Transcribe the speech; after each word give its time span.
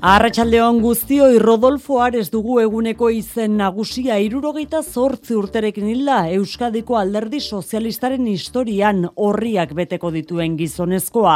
Arratxaldeon 0.00 0.78
guztioi 0.80 1.36
Rodolfo 1.42 1.98
Ares 2.00 2.30
dugu 2.32 2.54
eguneko 2.62 3.10
izen 3.12 3.58
nagusia 3.60 4.14
irurogeita 4.24 4.78
zortzi 4.80 5.34
urterekin 5.36 5.90
hilda 5.90 6.22
Euskadiko 6.32 6.96
alderdi 6.96 7.36
sozialistaren 7.40 8.24
historian 8.30 9.02
horriak 9.14 9.74
beteko 9.76 10.08
dituen 10.14 10.54
gizonezkoa. 10.56 11.34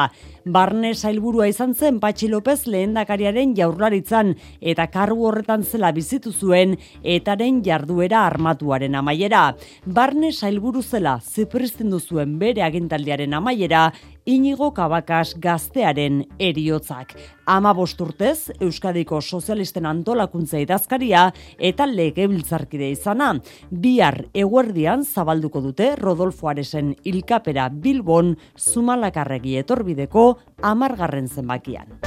Barne 0.48 0.94
sailburua 0.94 1.50
izan 1.52 1.74
zen 1.74 1.98
Patxi 2.00 2.30
López 2.32 2.62
lehendakariaren 2.64 3.52
jaurlaritzan 3.58 4.32
eta 4.62 4.88
kargu 4.88 5.28
horretan 5.28 5.60
zela 5.68 5.92
bizitu 5.92 6.32
zuen 6.32 6.78
etaren 7.02 7.60
jarduera 7.68 8.24
armatuaren 8.30 8.96
amaiera. 8.96 9.44
Barne 9.84 10.32
sailburu 10.32 10.80
zela 10.80 11.18
zipristindu 11.20 12.00
zuen 12.00 12.38
bere 12.40 12.64
agintaldiaren 12.64 13.36
amaiera 13.36 13.90
Inigo 14.24 14.70
Kabakas 14.72 15.34
gaztearen 15.36 16.22
eriotzak. 16.40 17.10
Ama 17.44 17.74
bosturtez, 17.76 18.48
Euskadiko 18.64 19.18
sozialisten 19.20 19.84
antolakuntza 19.84 20.62
idazkaria 20.62 21.26
eta 21.58 21.84
legebiltzarkide 21.84 22.88
izana. 22.94 23.34
Bihar 23.68 24.22
eguerdian 24.32 25.04
zabalduko 25.04 25.60
dute 25.66 25.90
Rodolfo 26.00 26.48
Aresen 26.48 26.94
ilkapera 27.04 27.68
Bilbon 27.68 28.32
Zumalakarregi 28.56 29.58
etorbideko 29.60 30.26
amargarren 30.72 31.28
zenbakian. 31.28 31.98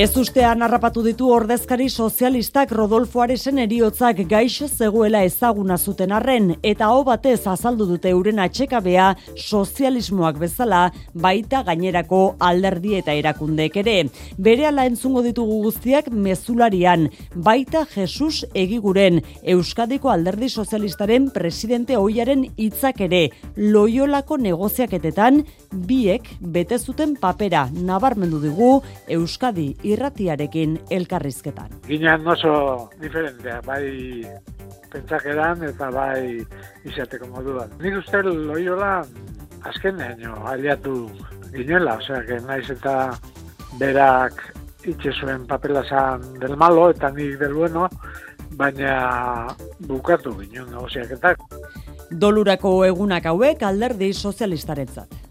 Ez 0.00 0.14
ustean 0.16 0.62
harrapatu 0.64 1.02
ditu 1.04 1.26
ordezkari 1.28 1.90
sozialistak 1.90 2.70
Rodolfo 2.72 3.20
Aresen 3.20 3.58
eriotzak 3.60 4.22
gaixo 4.30 4.64
zegoela 4.64 5.20
ezaguna 5.28 5.76
zuten 5.76 6.14
arren 6.16 6.54
eta 6.64 6.86
ho 6.88 7.02
batez 7.04 7.42
azaldu 7.52 7.84
dute 7.84 8.08
euren 8.08 8.40
atxekabea 8.40 9.10
sozialismoak 9.36 10.38
bezala 10.40 10.78
baita 11.12 11.60
gainerako 11.66 12.20
alderdi 12.48 12.94
eta 12.96 13.12
erakundeek 13.12 13.76
ere. 13.82 13.96
Bere 14.38 14.70
ala 14.70 14.86
entzungo 14.88 15.20
ditugu 15.26 15.58
guztiak 15.66 16.08
mezularian, 16.08 17.10
baita 17.34 17.84
Jesus 17.92 18.46
egiguren 18.54 19.20
Euskadiko 19.42 20.14
alderdi 20.14 20.48
sozialistaren 20.48 21.28
presidente 21.36 22.00
oiaren 22.00 22.46
hitzak 22.56 23.04
ere 23.10 23.26
loiolako 23.58 24.40
negoziaketetan 24.48 25.44
biek 25.92 26.32
bete 26.40 26.80
zuten 26.80 27.18
papera 27.20 27.68
nabarmendu 27.74 28.40
digu 28.48 28.72
Euskadi 29.20 29.74
irratiarekin 29.92 30.78
elkarrizketan. 30.90 31.80
Ginean 31.86 32.26
oso 32.28 32.90
diferentea, 33.00 33.60
bai 33.66 34.24
pentsakeran 34.90 35.64
eta 35.68 35.90
bai 35.94 36.40
izateko 36.88 37.28
moduan. 37.30 37.72
Nik 37.82 37.98
uste 38.00 38.22
loiola 38.26 39.00
azken 39.68 40.00
daño 40.00 40.34
aliatu 40.46 41.10
ginela, 41.52 41.96
osea, 42.00 42.24
que 42.26 42.40
naiz 42.46 42.68
eta 42.70 42.96
berak 43.78 44.40
itxe 44.88 45.12
zuen 45.12 45.46
papelazan 45.46 46.22
del 46.40 46.56
malo 46.56 46.88
eta 46.90 47.10
nik 47.14 47.38
del 47.38 47.54
bueno, 47.54 47.88
baina 48.56 49.54
bukatu 49.86 50.36
ginen 50.40 50.70
negoziaketak. 50.72 51.42
Dolurako 52.10 52.84
egunak 52.84 53.26
hauek 53.30 53.62
alderdi 53.62 54.12
sozialistarentzat. 54.12 55.29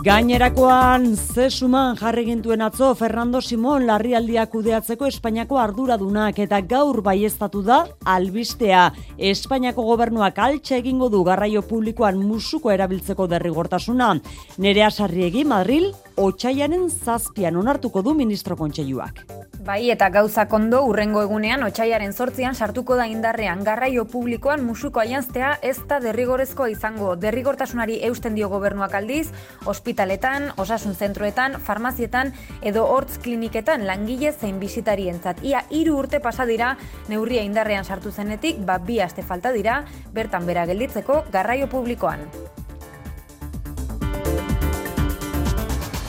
Gainerakoan 0.00 1.10
ze 1.12 1.50
suman 1.50 1.96
jarri 1.98 2.22
gintuen 2.24 2.62
atzo 2.64 2.94
Fernando 2.96 3.42
Simón 3.44 3.84
larrialdia 3.84 4.46
kudeatzeko 4.48 5.04
Espainiako 5.10 5.58
arduradunak 5.60 6.38
eta 6.40 6.62
gaur 6.70 7.02
baiestatu 7.04 7.60
da 7.66 7.82
albistea. 8.14 8.86
Espainiako 9.18 9.84
gobernuak 9.90 10.40
altxe 10.40 10.78
egingo 10.78 11.10
du 11.12 11.20
garraio 11.28 11.60
publikoan 11.60 12.16
musuko 12.16 12.72
erabiltzeko 12.72 13.28
derrigortasuna. 13.28 14.14
Nerea 14.56 14.88
Sarriegi 14.90 15.44
Madril 15.44 15.90
otxaianen 16.16 16.88
zazpian 16.88 17.60
onartuko 17.60 18.00
du 18.00 18.16
ministro 18.16 18.56
kontseiluak. 18.56 19.26
Bai, 19.60 19.90
eta 19.92 20.06
gauza 20.08 20.46
kondo 20.48 20.78
urrengo 20.88 21.20
egunean 21.20 21.60
otxaiaren 21.66 22.14
sortzian 22.16 22.54
sartuko 22.56 22.94
da 22.96 23.04
indarrean 23.10 23.60
garraio 23.60 24.06
publikoan 24.08 24.62
musuko 24.64 25.02
aianztea 25.02 25.50
ez 25.60 25.74
da 25.90 25.98
derrigorezkoa 26.00 26.70
izango. 26.72 27.10
Derrigortasunari 27.20 27.98
eusten 28.08 28.38
dio 28.38 28.48
gobernuak 28.48 28.94
aldiz, 28.96 29.26
ospitaletan, 29.68 30.48
osasun 30.64 30.96
zentroetan, 30.96 31.58
farmazietan 31.60 32.32
edo 32.62 32.86
hortz 32.88 33.18
kliniketan 33.20 33.84
langile 33.84 34.32
zein 34.32 34.62
bizitarientzat. 34.64 35.44
Ia 35.44 35.66
hiru 35.68 35.98
urte 35.98 36.22
pasa 36.24 36.48
dira 36.48 36.70
neurria 37.12 37.44
indarrean 37.44 37.84
sartu 37.84 38.16
zenetik, 38.16 38.64
ba 38.64 38.78
bi 38.80 39.02
aste 39.04 39.20
falta 39.20 39.52
dira, 39.52 39.82
bertan 40.16 40.48
bera 40.48 40.64
gelditzeko 40.72 41.26
garraio 41.36 41.68
publikoan. 41.68 42.24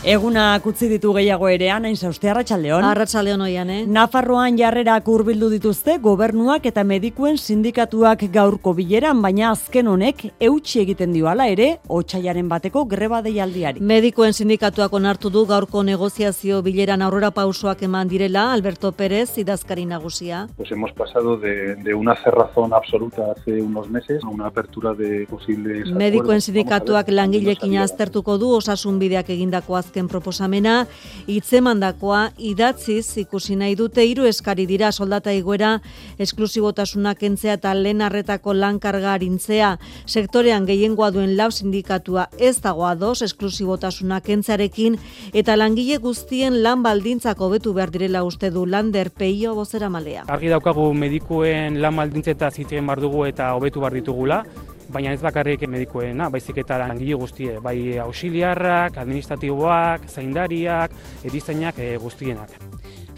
Eguna 0.03 0.55
kutzi 0.63 0.87
ditu 0.89 1.11
gehiago 1.13 1.45
ere 1.45 1.67
anain 1.69 1.93
zauzte 1.93 2.29
arratsaldeon. 2.31 2.81
Arratsaldeon 2.89 3.43
oian, 3.45 3.69
eh? 3.69 3.81
Nafarroan 3.85 4.55
jarrerak 4.57 5.05
hurbildu 5.05 5.51
dituzte 5.51 5.99
gobernuak 6.01 6.65
eta 6.65 6.81
medikuen 6.83 7.35
sindikatuak 7.37 8.23
gaurko 8.33 8.73
bileran, 8.73 9.21
baina 9.21 9.51
azken 9.51 9.91
honek 9.91 10.23
eutxi 10.39 10.79
egiten 10.81 11.13
dio 11.13 11.27
hala 11.29 11.45
ere, 11.53 11.67
otxaiaren 11.87 12.49
bateko 12.49 12.87
greba 12.89 13.19
deialdiari. 13.21 13.83
Medikuen 13.91 14.33
sindikatuak 14.33 14.95
onartu 14.97 15.29
du 15.29 15.45
gaurko 15.45 15.83
negoziazio 15.85 16.63
bileran 16.65 17.05
aurrera 17.05 17.29
pausoak 17.29 17.85
eman 17.85 18.09
direla, 18.09 18.47
Alberto 18.55 18.91
Pérez, 18.97 19.37
idazkari 19.37 19.85
nagusia. 19.85 20.47
Pues 20.57 20.71
hemos 20.71 20.91
pasado 20.93 21.37
de, 21.37 21.75
de 21.75 21.93
una 21.93 22.15
cerrazón 22.23 22.73
absoluta 22.73 23.33
hace 23.37 23.61
unos 23.61 23.87
meses 23.91 24.23
a 24.23 24.29
una 24.29 24.47
apertura 24.47 24.95
de 24.95 25.27
posibles 25.29 25.93
Medikuen 25.93 26.41
sindikatuak 26.41 27.13
langilekin 27.13 27.77
aztertuko 27.77 28.39
du 28.41 28.49
osasun 28.57 28.97
bideak 28.97 29.29
egindako 29.29 29.77
azken 29.91 30.07
proposamena, 30.07 30.85
hitzemandakoa 31.27 32.31
idatziz 32.39 33.17
ikusi 33.19 33.57
nahi 33.59 33.75
dute 33.75 34.05
hiru 34.07 34.23
eskari 34.25 34.65
dira 34.65 34.91
soldata 34.91 35.33
igoera 35.35 35.81
esklusibotasunak 36.17 37.19
kentzea 37.19 37.57
eta 37.59 37.73
lehen 37.75 38.01
arretako 38.01 38.53
lankarga 38.53 39.13
arintzea. 39.13 39.77
Sektorean 40.07 40.65
gehiengoa 40.65 41.11
duen 41.11 41.35
lau 41.35 41.51
sindikatua 41.51 42.29
ez 42.39 42.61
dago 42.61 42.87
ados 42.87 43.21
esklusibotasunak 43.21 44.23
kentzarekin 44.23 44.97
eta 45.33 45.57
langile 45.57 45.97
guztien 45.97 46.61
lan 46.63 46.83
baldintzak 46.83 47.41
hobetu 47.41 47.73
behar 47.73 47.91
direla 47.91 48.23
uste 48.23 48.49
du 48.49 48.65
lander 48.65 49.11
peio 49.11 49.55
bozera 49.55 49.89
malea. 49.89 50.23
Argi 50.31 50.47
daukagu 50.47 50.93
medikuen 50.93 51.81
lan 51.81 51.99
baldintzeta 51.99 52.51
zitzen 52.51 52.87
bar 52.87 53.01
dugu 53.01 53.25
eta 53.25 53.51
hobetu 53.57 53.81
bar 53.81 53.91
ditugula, 53.91 54.45
baina 54.91 55.13
ez 55.15 55.21
bakarrik 55.23 55.67
medikoena, 55.67 56.29
baizik 56.29 56.61
eta 56.63 56.77
langile 56.81 57.17
guztie, 57.19 57.57
bai 57.63 57.97
auxiliarrak, 58.03 58.97
administratiboak, 59.01 60.07
zaindariak, 60.09 60.95
edizainak 61.27 61.79
e, 61.79 61.95
guztienak. 62.01 62.57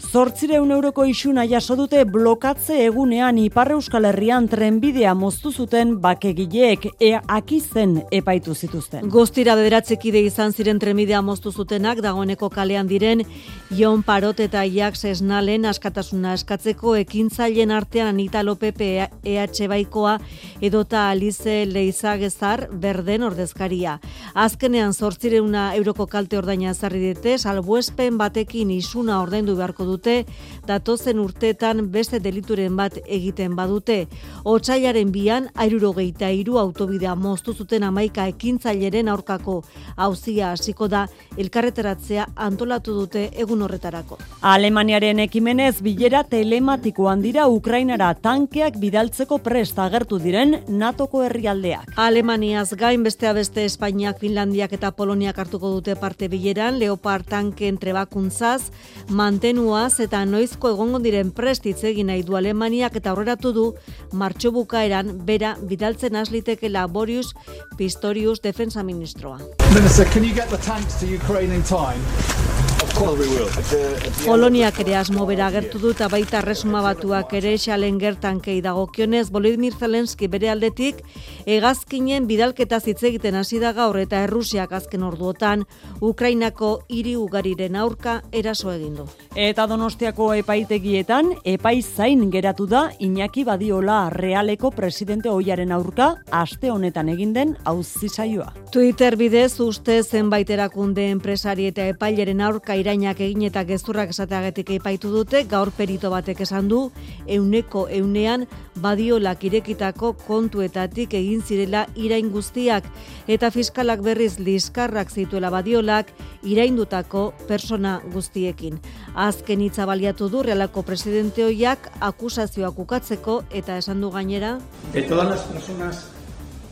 Zortzireun 0.04 0.70
euroko 0.74 1.04
isuna 1.08 1.44
jaso 1.48 1.76
dute 1.78 2.02
blokatze 2.04 2.76
egunean 2.84 3.38
Ipar 3.38 3.72
Euskal 3.74 4.04
Herrian 4.08 4.46
trenbidea 4.50 5.14
moztu 5.14 5.52
zuten 5.52 5.94
bakegileek 6.02 6.86
e 7.00 7.12
akizen 7.16 7.96
epaitu 8.12 8.54
zituzten. 8.54 9.08
Guztira 9.10 9.56
bederatzekide 9.58 10.22
izan 10.26 10.52
ziren 10.52 10.78
trenbidea 10.82 11.22
moztu 11.22 11.52
zutenak 11.52 12.02
dagoeneko 12.04 12.50
kalean 12.50 12.90
diren 12.90 13.24
Jon 13.70 14.02
Parot 14.04 14.38
eta 14.44 14.60
Iax 14.68 15.06
Esnalen 15.08 15.64
askatasuna 15.64 16.34
eskatzeko 16.36 16.92
ekintzaileen 17.00 17.70
artean 17.72 18.10
Anita 18.12 18.42
Lopepe 18.44 19.08
EH 19.24 19.68
Baikoa 19.70 20.18
edota 20.60 21.08
Alize 21.08 21.64
Leizagezar 21.66 22.68
berden 22.70 23.22
ordezkaria. 23.24 23.96
Azkenean 24.34 24.92
zortzireuna 24.92 25.72
euroko 25.78 26.06
kalte 26.06 26.36
ordaina 26.38 26.74
ezarri 26.74 27.14
dute, 27.14 27.38
salbuespen 27.38 28.18
batekin 28.20 28.70
isuna 28.70 29.22
ordaindu 29.22 29.56
beharko 29.56 29.88
dute, 29.88 30.26
datozen 30.68 31.18
urteetan 31.18 31.88
beste 31.90 32.20
delituren 32.20 32.76
bat 32.76 33.00
egiten 33.06 33.56
badute. 33.56 34.06
Otsailaren 34.44 35.10
bian, 35.10 35.48
airurogeita 35.54 36.28
iru 36.28 36.60
autobidea 36.60 37.14
moztu 37.14 37.54
zuten 37.54 37.88
amaika 37.88 38.28
ekintzaileren 38.28 39.08
aurkako 39.08 39.62
hauzia 39.96 40.52
hasiko 40.52 40.88
da 40.88 41.06
elkarretaratzea 41.38 42.28
antolatu 42.36 43.00
dute 43.00 43.30
egun 43.32 43.53
horretarako. 43.62 44.18
Alemaniaren 44.40 45.20
ekimenez 45.20 45.82
bilera 45.82 46.24
telematikoan 46.24 47.22
dira 47.22 47.46
Ukrainara 47.48 48.14
tankeak 48.14 48.78
bidaltzeko 48.80 49.38
prest 49.38 49.78
agertu 49.78 50.18
diren 50.18 50.58
NATOko 50.68 51.22
herrialdeak. 51.24 51.92
Alemaniaz 51.96 52.74
gain 52.74 53.02
bestea 53.04 53.32
beste 53.32 53.64
Espainiak, 53.64 54.18
Finlandiak 54.20 54.72
eta 54.72 54.90
Poloniak 54.92 55.38
hartuko 55.38 55.70
dute 55.70 55.96
parte 55.96 56.28
bileran, 56.28 56.78
Leopard 56.78 57.26
tanken 57.28 57.78
trebakuntzaz, 57.78 58.70
mantenuaz 59.08 60.00
eta 60.00 60.24
noizko 60.24 60.74
egongo 60.74 60.98
diren 61.04 61.30
prest 61.30 61.66
hitz 61.66 61.84
egin 61.84 62.10
nahi 62.12 62.22
du 62.22 62.36
Alemaniak 62.36 62.96
eta 62.96 63.12
aurreratu 63.12 63.52
du 63.52 63.66
martxo 64.12 64.52
bukaeran 64.52 65.18
bera 65.26 65.56
bidaltzen 65.62 66.16
asliteke 66.16 66.68
Laborius 66.68 67.34
Pistorius 67.76 68.40
defensa 68.42 68.82
ministroa. 68.82 69.38
Minister, 69.74 70.04
can 70.12 70.24
you 70.24 70.34
get 70.34 70.48
the 70.48 70.58
tanks 70.58 70.94
to 71.00 71.06
Ukraine 71.06 71.52
in 71.52 71.62
time? 71.62 72.73
Poloniak 72.94 74.76
ere 74.84 74.94
asmo 74.94 75.24
bera 75.26 75.48
agertu 75.48 75.80
du 75.82 75.90
eta 75.90 76.06
baita 76.12 76.40
resuma 76.44 76.78
batuak 76.84 77.32
ere 77.34 77.56
xalen 77.58 77.96
gertan 77.98 78.38
kei 78.40 78.60
dagokionez 78.62 79.32
Volodymyr 79.34 79.74
Zelenski 79.74 80.28
bere 80.30 80.50
aldetik 80.52 81.00
hegazkinen 81.46 82.28
bidalketa 82.30 82.78
hitz 82.84 83.02
egiten 83.02 83.34
hasi 83.34 83.58
da 83.58 83.72
gaur 83.74 83.98
eta 83.98 84.20
Errusiak 84.22 84.72
azken 84.78 85.02
orduotan 85.02 85.64
Ukrainako 86.00 86.84
hiri 86.88 87.16
ugariren 87.16 87.74
aurka 87.76 88.20
eraso 88.32 88.70
egin 88.72 88.94
du. 89.00 89.08
Eta 89.34 89.66
Donostiako 89.66 90.32
epaitegietan 90.38 91.32
epai 91.44 91.82
zain 91.82 92.30
geratu 92.30 92.66
da 92.70 92.90
Iñaki 93.00 93.44
Badiola 93.44 94.08
Realeko 94.10 94.70
presidente 94.70 95.30
ohiaren 95.30 95.72
aurka 95.72 96.14
aste 96.30 96.70
honetan 96.70 97.08
egin 97.08 97.34
den 97.34 97.56
auzi 97.64 98.08
saioa. 98.08 98.52
Twitter 98.70 99.16
bidez 99.16 99.58
uste 99.60 100.02
zenbait 100.02 100.48
erakunde 100.50 101.10
enpresari 101.10 101.66
eta 101.72 101.86
epaileren 101.90 102.40
aurka 102.40 102.76
irainak 102.84 103.20
egin 103.24 103.46
eta 103.48 103.62
gezurrak 103.64 104.12
esateagetik 104.12 104.74
epaitu 104.76 105.08
dute 105.12 105.40
gaur 105.48 105.70
perito 105.72 106.10
batek 106.12 106.42
esan 106.44 106.68
du 106.68 106.90
euneko 107.26 107.86
eunean 107.88 108.44
Badiolak 108.84 109.44
irekitako 109.48 110.12
kontuetatik 110.26 111.14
egin 111.16 111.40
zirela 111.40 111.86
irain 111.96 112.28
guztiak 112.34 112.84
eta 113.30 113.50
fiskalak 113.54 114.02
berriz 114.04 114.36
liskarrak 114.38 115.10
zituela 115.10 115.50
Badiolak 115.54 116.10
iraindutako 116.44 117.32
persona 117.48 118.00
guztiekin. 118.12 118.76
Azken 119.14 119.62
hitza 119.64 119.86
baliatu 119.88 120.28
du 120.28 120.42
realako 120.42 120.82
presidente 120.82 121.46
hoiak 121.46 121.88
akusazioak 122.00 122.78
ukatzeko 122.84 123.40
eta 123.50 123.78
esan 123.80 124.04
du 124.04 124.10
gainera. 124.10 124.58
De 124.92 125.02
todas 125.02 125.28
las 125.30 125.40
personas 125.48 126.04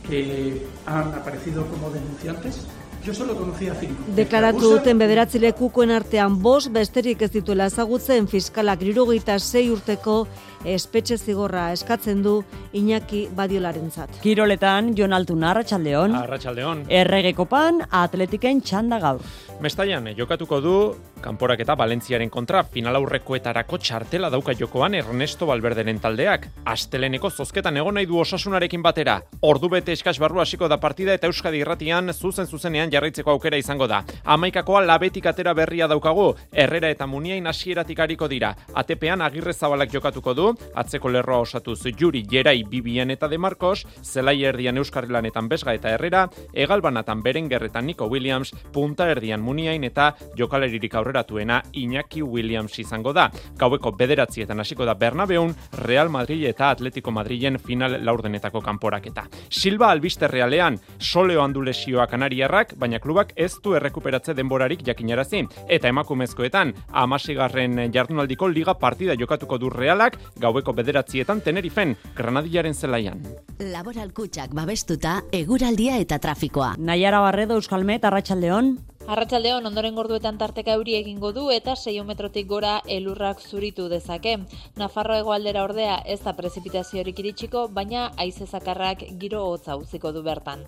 que 0.07 0.67
han 0.85 1.13
aparecido 1.15 1.65
como 1.67 1.89
denunciantes, 1.89 2.67
Yo 3.05 3.13
solo 3.13 3.35
conocía 3.35 3.75
cinco. 3.75 4.01
Deklaratu 4.15 4.69
duten 4.77 4.97
bederatzi 4.97 5.39
lekukoen 5.43 5.91
artean 5.91 6.37
bost 6.41 6.69
besterik 6.71 7.21
ez 7.25 7.31
dituela 7.33 7.65
ezagutzen 7.67 8.29
fiskalak 8.31 8.79
rirugaita 8.79 9.35
sei 9.39 9.65
urteko 9.73 10.21
espetxe 10.63 11.17
zigorra 11.17 11.65
eskatzen 11.73 12.21
du 12.23 12.37
Iñaki 12.71 13.27
Badiolarentzat. 13.35 14.21
Kiroletan 14.23 14.93
Jon 14.95 15.11
Altuna 15.11 15.51
Arratsaldeon. 15.51 16.15
Arratsaldeon. 16.15 16.85
Erregekopan 16.87 17.83
Atletiken 17.91 18.61
txanda 18.61 19.01
gaur. 19.03 19.19
Mestaian 19.59 20.07
jokatuko 20.15 20.61
du 20.61 20.77
kanporak 21.23 21.61
eta 21.63 21.75
Valentziaren 21.79 22.29
kontra 22.29 22.63
final 22.67 22.97
aurrekoetarako 22.99 23.79
txartela 23.79 24.29
dauka 24.33 24.53
jokoan 24.59 24.97
Ernesto 24.99 25.47
Valverderen 25.47 26.01
taldeak. 26.03 26.49
Asteleneko 26.69 27.31
zozketan 27.31 27.77
egon 27.79 27.95
nahi 27.97 28.09
du 28.09 28.19
osasunarekin 28.19 28.83
batera. 28.83 29.15
Ordu 29.41 29.69
bete 29.71 29.95
eskas 29.95 30.19
barru 30.19 30.41
hasiko 30.43 30.67
da 30.67 30.77
partida 30.83 31.15
eta 31.15 31.29
Euskadi 31.31 31.61
Irratian 31.63 32.11
zuzen 32.13 32.47
zuzenean 32.47 32.91
jarraitzeko 32.91 33.31
aukera 33.31 33.57
izango 33.57 33.87
da. 33.87 34.03
Amaikakoa 34.35 34.83
labetik 34.85 35.25
atera 35.31 35.53
berria 35.57 35.87
daukagu. 35.87 36.33
Herrera 36.51 36.91
eta 36.91 37.07
Muniain 37.07 37.47
hasieratik 37.47 37.99
ariko 37.99 38.27
dira. 38.27 38.53
Atepean 38.73 39.21
Agirre 39.21 39.53
Zabalak 39.53 39.93
jokatuko 39.93 40.33
du. 40.33 40.49
Atzeko 40.75 41.09
lerroa 41.09 41.39
osatuz 41.47 41.79
Juri, 41.99 42.23
Jerai, 42.29 42.63
Bibian 42.69 43.11
eta 43.11 43.27
De 43.27 43.37
Marcos, 43.37 43.85
Zelai 44.03 44.43
erdian 44.43 44.77
Euskarrilanetan 44.77 45.47
Besga 45.49 45.73
eta 45.73 45.93
Herrera, 45.93 46.27
Egalbanatan 46.53 47.23
Berenger 47.23 47.63
eta 47.69 47.81
Nico 47.81 48.07
Williams, 48.07 48.53
Punta 48.73 49.09
erdian 49.11 49.41
Muniain 49.41 49.83
eta 49.83 50.13
jokaleririk 50.37 50.95
aurreratuena 51.13 51.61
Iñaki 51.73 52.21
Williams 52.21 52.77
izango 52.79 53.13
da. 53.13 53.29
Gaueko 53.57 53.91
bederatzietan 53.91 54.59
hasiko 54.59 54.85
da 54.85 54.93
Bernabeun, 54.93 55.53
Real 55.85 56.09
Madrid 56.09 56.45
eta 56.45 56.69
Atletico 56.71 57.11
Madrilen 57.11 57.59
final 57.59 57.99
laurdenetako 58.03 58.61
kanporaketa. 58.61 59.27
Silva 59.49 59.91
albiste 59.91 60.27
realean, 60.27 60.79
soleo 60.99 61.43
handu 61.43 61.61
lesioa 61.61 62.07
kanariarrak, 62.07 62.73
baina 62.77 62.99
klubak 62.99 63.33
ez 63.35 63.53
du 63.63 63.75
errekuperatze 63.75 64.33
denborarik 64.33 64.83
jakinarazi. 64.85 65.43
Eta 65.67 65.87
emakumezkoetan, 65.87 66.73
amasigarren 66.91 67.91
jardunaldiko 67.93 68.47
liga 68.47 68.73
partida 68.73 69.15
jokatuko 69.19 69.57
du 69.57 69.69
realak, 69.69 70.17
gaueko 70.39 70.73
bederatzietan 70.73 71.41
Tenerifen, 71.41 71.95
Granadillaren 72.15 72.73
zelaian. 72.73 73.21
Laboral 73.59 74.13
kutsak 74.13 74.53
babestuta, 74.53 75.21
eguraldia 75.31 75.99
eta 76.01 76.19
trafikoa. 76.19 76.73
Naiara 76.77 77.21
Barredo 77.21 77.55
Euskalmet 77.59 78.05
Arratsaldeon. 78.05 78.77
Arratsaldeon 79.03 79.65
ondoren 79.67 79.97
gorduetan 79.99 80.37
tarteka 80.39 80.77
euri 80.77 80.93
egingo 80.95 81.33
du 81.35 81.49
eta 81.51 81.73
6 81.75 82.05
metrotik 82.07 82.45
gora 82.47 82.77
elurrak 82.87 83.41
zuritu 83.43 83.89
dezake. 83.91 84.37
Nafarro 84.79 85.17
hegoaldera 85.19 85.65
ordea 85.67 85.97
ez 86.07 86.21
da 86.23 86.31
prezipitaziorik 86.37 87.19
iritsiko, 87.19 87.65
baina 87.67 88.05
haize 88.15 88.47
zakarrak 88.47 89.03
giro 89.19 89.41
hotza 89.49 89.75
utziko 89.75 90.13
du 90.15 90.21
bertan. 90.23 90.63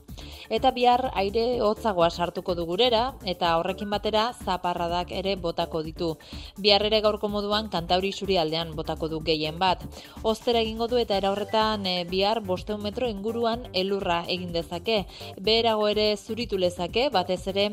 Eta 0.50 0.72
bihar 0.76 1.12
aire 1.14 1.62
hotzagoa 1.64 2.10
sartuko 2.10 2.56
du 2.60 2.66
gurera 2.66 3.14
eta 3.24 3.54
horrekin 3.58 3.90
batera 3.90 4.26
zaparradak 4.44 5.16
ere 5.16 5.38
botako 5.38 5.82
ditu. 5.88 6.12
Bihar 6.60 6.84
ere 6.84 7.00
gaurko 7.02 7.32
moduan 7.32 7.70
kantauri 7.70 8.12
suri 8.12 8.38
aldean 8.38 8.76
botako 8.76 9.08
du 9.08 9.22
gehien 9.24 9.58
bat. 9.60 9.88
Ostera 10.24 10.60
egingo 10.60 10.90
du 10.92 10.98
eta 10.98 11.16
era 11.16 11.32
horretan 11.32 11.86
e, 11.88 12.04
bihar 12.04 12.44
500 12.44 12.84
metro 12.84 13.08
inguruan 13.08 13.64
elurra 13.72 14.26
egin 14.28 14.52
dezake. 14.52 15.06
Beherago 15.40 15.88
ere 15.88 16.12
zuritu 16.18 16.60
lezake, 16.60 17.10
batez 17.10 17.42
ere 17.48 17.70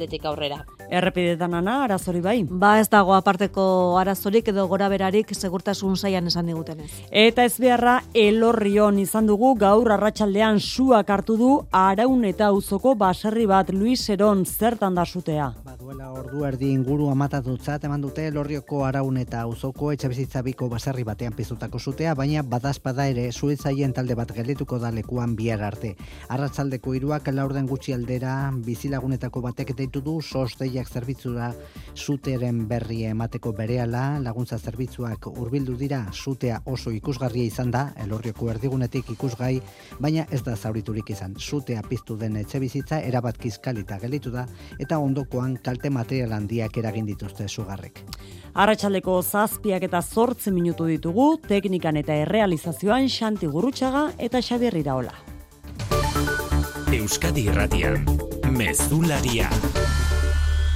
arratsaldetik 0.00 0.24
aurrera. 0.24 0.64
Errepidetan 0.90 1.54
ana, 1.54 1.84
arazori 1.84 2.20
bai. 2.20 2.44
Ba 2.44 2.80
ez 2.80 2.88
dago 2.90 3.14
aparteko 3.14 3.98
arazorik 3.98 4.48
edo 4.48 4.66
gora 4.68 4.88
berarik 4.88 5.34
segurtasun 5.34 5.96
saian 5.96 6.26
esan 6.26 6.46
digutenez. 6.46 6.90
Eta 7.10 7.44
ez 7.44 7.58
beharra 7.60 8.02
elorrion 8.14 8.98
izan 8.98 9.26
dugu 9.26 9.54
gaur 9.54 9.92
arratsaldean 9.92 10.58
suak 10.60 11.10
hartu 11.10 11.36
du 11.36 11.50
araun 11.70 12.24
eta 12.24 12.46
auzoko 12.46 12.94
baserri 12.94 13.46
bat 13.46 13.70
Luis 13.70 14.08
Eron 14.10 14.44
zertan 14.44 14.94
da 14.94 15.04
sutea. 15.04 15.52
Ba, 15.64 15.76
duela 15.78 16.10
ordu 16.10 16.44
erdi 16.44 16.72
inguru 16.72 17.08
amatatutzat 17.10 17.84
eman 17.84 18.00
dute 18.00 18.26
elorrioko 18.26 18.84
araun 18.84 19.16
eta 19.16 19.42
auzoko 19.42 19.92
etxabizitza 19.92 20.42
biko 20.42 20.68
baserri 20.68 21.04
batean 21.04 21.36
pizutako 21.36 21.78
sutea, 21.78 22.14
baina 22.14 22.42
badazpada 22.42 23.06
ere 23.06 23.30
zuetzaien 23.32 23.92
talde 23.92 24.14
bat 24.14 24.32
geldituko 24.34 24.78
da 24.78 24.90
lekuan 24.90 25.36
bihar 25.36 25.62
arte. 25.62 25.94
Arratsaldeko 26.28 26.94
hiruak 26.94 27.30
laurden 27.30 27.66
gutxi 27.70 27.94
aldera 27.94 28.50
bizilagunetako 28.66 29.40
batek 29.40 29.70
deitu 29.90 30.00
du 30.00 30.20
sos 30.22 30.54
deiak 30.58 30.88
zerbitzura 30.88 31.50
suteren 31.94 32.68
berri 32.68 33.02
emateko 33.10 33.52
berehala 33.52 34.20
laguntza 34.22 34.58
zerbitzuak 34.58 35.26
hurbildu 35.26 35.74
dira 35.76 36.06
sutea 36.12 36.60
oso 36.64 36.90
ikusgarria 36.94 37.44
izan 37.44 37.70
da 37.70 37.92
elorrioko 37.98 38.50
erdigunetik 38.50 39.10
ikusgai 39.10 39.60
baina 39.98 40.26
ez 40.30 40.42
da 40.44 40.54
zauriturik 40.56 41.10
izan. 41.10 41.34
Sutea 41.38 41.82
piztu 41.82 42.16
den 42.16 42.36
etxe 42.36 42.60
bizitza 42.60 43.00
erabat 43.00 43.38
kiskalita 43.38 43.98
gelitu 43.98 44.30
da 44.30 44.46
eta 44.78 44.98
ondokoan 44.98 45.58
kalte 45.64 45.90
material 45.90 46.32
handiak 46.32 46.76
eragin 46.76 47.06
dituzte 47.06 47.48
sugarrek. 47.48 48.04
Arratsaldeko 48.54 49.22
zazpiak 49.22 49.82
eta 49.82 50.02
zortze 50.02 50.50
minutu 50.50 50.86
ditugu, 50.86 51.36
teknikan 51.48 51.96
eta 51.96 52.14
errealizazioan 52.14 53.08
Xanti 53.08 53.46
Gurutxaga 53.46 54.10
eta 54.18 54.42
Xabier 54.42 54.76
Iraola. 54.76 55.14
Euskadi 56.90 57.46
Irratian, 57.46 58.02
Mezularia. 58.50 59.48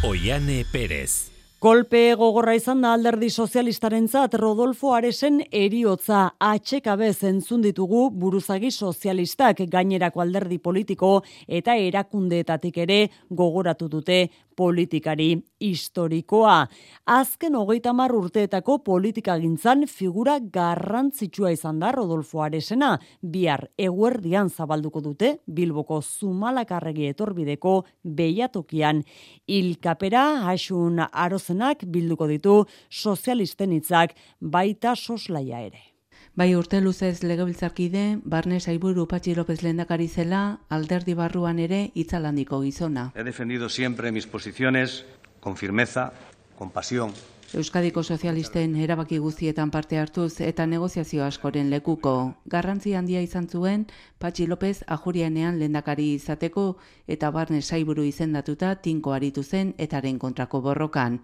Oiane 0.07 0.65
Perez. 0.71 1.35
Kolpe 1.65 2.13
gogorra 2.21 2.53
izan 2.55 2.83
da 2.85 2.91
alderdi 2.93 3.31
sozialistarentzat 3.33 4.35
Rodolfo 4.37 4.91
Aresen 4.93 5.39
eriotza 5.49 6.35
atxekabe 6.37 7.09
zentzun 7.15 7.63
ditugu 7.65 8.11
buruzagi 8.13 8.69
sozialistak 8.71 9.63
gainerako 9.73 10.21
alderdi 10.21 10.59
politiko 10.61 11.15
eta 11.49 11.75
erakundeetatik 11.87 12.77
ere 12.85 12.99
gogoratu 13.31 13.89
dute 13.89 14.19
politikari 14.57 15.37
historikoa. 15.61 16.67
Azken 17.07 17.55
hogeita 17.55 17.93
mar 17.93 18.13
urteetako 18.15 18.79
politika 18.85 19.37
gintzan 19.39 19.87
figura 19.87 20.39
garrantzitsua 20.41 21.55
izan 21.55 21.79
da 21.81 21.93
Rodolfo 21.93 22.43
Aresena. 22.43 22.99
Bihar 23.23 23.69
eguerdian 23.79 24.51
zabalduko 24.51 25.01
dute 25.05 25.39
Bilboko 25.47 26.01
Zumalakarregi 26.03 27.09
etorbideko 27.15 27.79
behiatokian. 28.05 29.03
Ilkapera 29.47 30.27
hasun 30.51 31.01
arozenak 31.11 31.87
bilduko 31.87 32.29
ditu 32.29 32.61
sozialisten 32.91 33.73
hitzak 33.79 34.17
baita 34.41 34.95
soslaia 34.97 35.67
ere. 35.67 35.94
Bai 36.35 36.57
urte 36.59 36.81
luzez 36.81 37.23
legebiltzarkide, 37.23 38.19
Barne 38.25 38.59
Saiburu 38.59 39.05
Patxi 39.07 39.37
López 39.37 39.63
Lendakari 39.63 40.09
zela, 40.09 40.59
alderdi 40.69 41.15
barruan 41.15 41.61
ere 41.63 41.93
itzalandiko 41.95 42.59
gizona. 42.65 43.13
He 43.15 43.23
defendido 43.23 43.69
siempre 43.69 44.11
mis 44.11 44.27
posiciones 44.27 45.05
con 45.39 45.57
firmeza, 45.57 46.13
con 46.59 46.73
pasión. 46.73 47.13
Euskadiko 47.55 48.03
sozialisten 48.03 48.75
erabaki 48.75 49.19
guztietan 49.19 49.71
parte 49.71 49.97
hartuz 49.97 50.41
eta 50.41 50.67
negoziazio 50.67 51.23
askoren 51.23 51.71
lekuko. 51.71 52.35
Garrantzi 52.51 52.97
handia 52.99 53.23
izan 53.23 53.47
zuen, 53.49 53.87
Patxi 54.19 54.49
López 54.49 54.83
ajurianean 54.89 55.61
lendakari 55.61 56.15
izateko 56.15 56.79
eta 57.07 57.31
barne 57.31 57.63
saiburu 57.63 58.03
izendatuta 58.03 58.75
tinko 58.75 59.15
aritu 59.15 59.45
zen 59.45 59.77
etaren 59.79 60.19
kontrako 60.19 60.63
borrokan. 60.63 61.21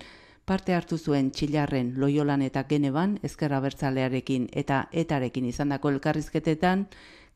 Parte 0.50 0.74
hartu 0.74 0.96
zuen 0.98 1.28
txilarren 1.30 1.92
loiolan 2.02 2.40
eta 2.42 2.64
geneban 2.66 3.12
ezkerra 3.26 3.60
bertzalearekin 3.62 4.48
eta 4.62 4.80
etarekin 5.02 5.44
izandako 5.46 5.92
elkarrizketetan, 5.94 6.88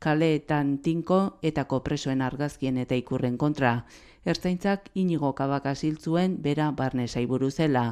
kaleetan 0.02 0.72
tinko 0.82 1.18
eta 1.50 1.62
kopresoen 1.70 2.24
argazkien 2.26 2.80
eta 2.82 2.98
ikurren 2.98 3.36
kontra. 3.38 3.84
Ertzaintzak 4.26 4.90
inigo 4.98 5.30
kabaka 5.38 5.76
ziltzuen 5.76 6.34
bera 6.42 6.72
barne 6.72 7.06
saiburu 7.06 7.52
zela. 7.52 7.84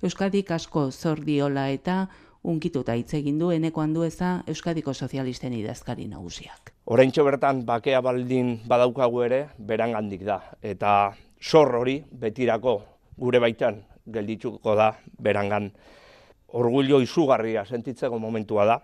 Euskadik 0.00 0.54
asko 0.54 0.92
zordiola 0.92 1.66
eta 1.74 1.98
unkituta 2.44 2.94
hitz 2.94 3.18
egin 3.18 3.42
du 3.42 3.50
eneko 3.50 3.82
handueza 3.82 4.44
Euskadiko 4.46 4.94
Sozialisten 4.94 5.58
idazkari 5.58 6.06
nagusiak. 6.06 6.70
Oraintxo 6.84 7.26
bertan 7.26 7.66
bakea 7.66 7.98
baldin 8.00 8.60
badaukagu 8.70 9.26
ere 9.26 9.44
berangandik 9.58 10.22
da 10.22 10.38
eta 10.62 11.16
sor 11.40 11.74
hori 11.82 12.04
betirako 12.12 12.78
gure 13.18 13.42
baitan 13.42 13.82
geldituko 14.12 14.74
da 14.78 14.92
berangan. 15.18 15.72
Orgullo 16.58 17.02
izugarria 17.04 17.64
sentitzeko 17.66 18.18
momentua 18.18 18.64
da 18.64 18.78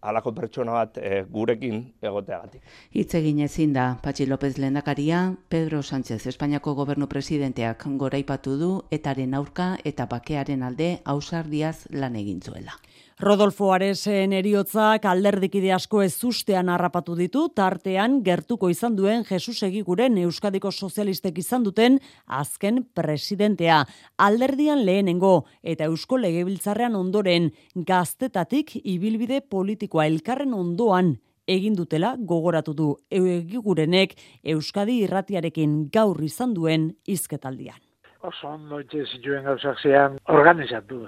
alako 0.00 0.32
pertsona 0.32 0.72
bat 0.72 0.98
e, 0.98 1.22
gurekin 1.28 1.82
egoteagatik. 2.02 2.62
Hitz 2.96 3.14
egin 3.18 3.40
ezin 3.44 3.74
da, 3.76 3.86
Patxi 4.02 4.26
López 4.26 4.56
lehendakaria, 4.58 5.20
Pedro 5.48 5.82
Sánchez 5.82 6.26
Espainiako 6.26 6.74
gobernu 6.74 7.08
presidenteak 7.08 7.84
goraipatu 8.00 8.56
du 8.58 8.70
etaren 8.90 9.34
aurka 9.34 9.74
eta 9.84 10.06
bakearen 10.06 10.62
alde 10.62 10.90
ausardiaz 11.04 11.86
lan 11.90 12.16
egin 12.16 12.40
zuela. 12.40 12.78
Rodolfo 13.20 13.66
Aresen 13.74 14.32
eriotzak 14.32 15.04
alderdikide 15.04 15.74
asko 15.76 16.00
ez 16.00 16.14
ustean 16.24 16.70
harrapatu 16.72 17.12
ditu, 17.18 17.42
tartean 17.52 18.22
gertuko 18.24 18.70
izan 18.72 18.94
duen 18.96 19.26
Jesus 19.28 19.58
Egiguren 19.66 20.16
Euskadiko 20.22 20.72
Sozialistek 20.72 21.36
izan 21.42 21.66
duten 21.66 21.98
azken 22.24 22.78
presidentea. 22.96 23.82
Alderdian 24.16 24.86
lehenengo 24.86 25.34
eta 25.60 25.90
Eusko 25.90 26.16
Legebiltzarrean 26.16 26.96
ondoren 26.96 27.50
gaztetatik 27.74 28.78
ibilbide 28.80 29.42
politikoa 29.42 30.08
elkarren 30.08 30.56
ondoan 30.56 31.18
egin 31.44 31.76
dutela 31.76 32.14
gogoratu 32.16 32.72
du 32.72 32.88
Egigurenek 33.12 34.16
Euskadi 34.56 35.02
irratiarekin 35.04 35.90
gaur 35.92 36.24
izan 36.24 36.56
duen 36.56 36.94
izketaldian 37.04 37.89
oso 38.22 38.48
ondo 38.48 38.80
itxe 38.82 39.04
zituen 39.14 39.44
gauzak 39.44 39.80
zean 39.80 40.18
organizatu. 40.28 41.06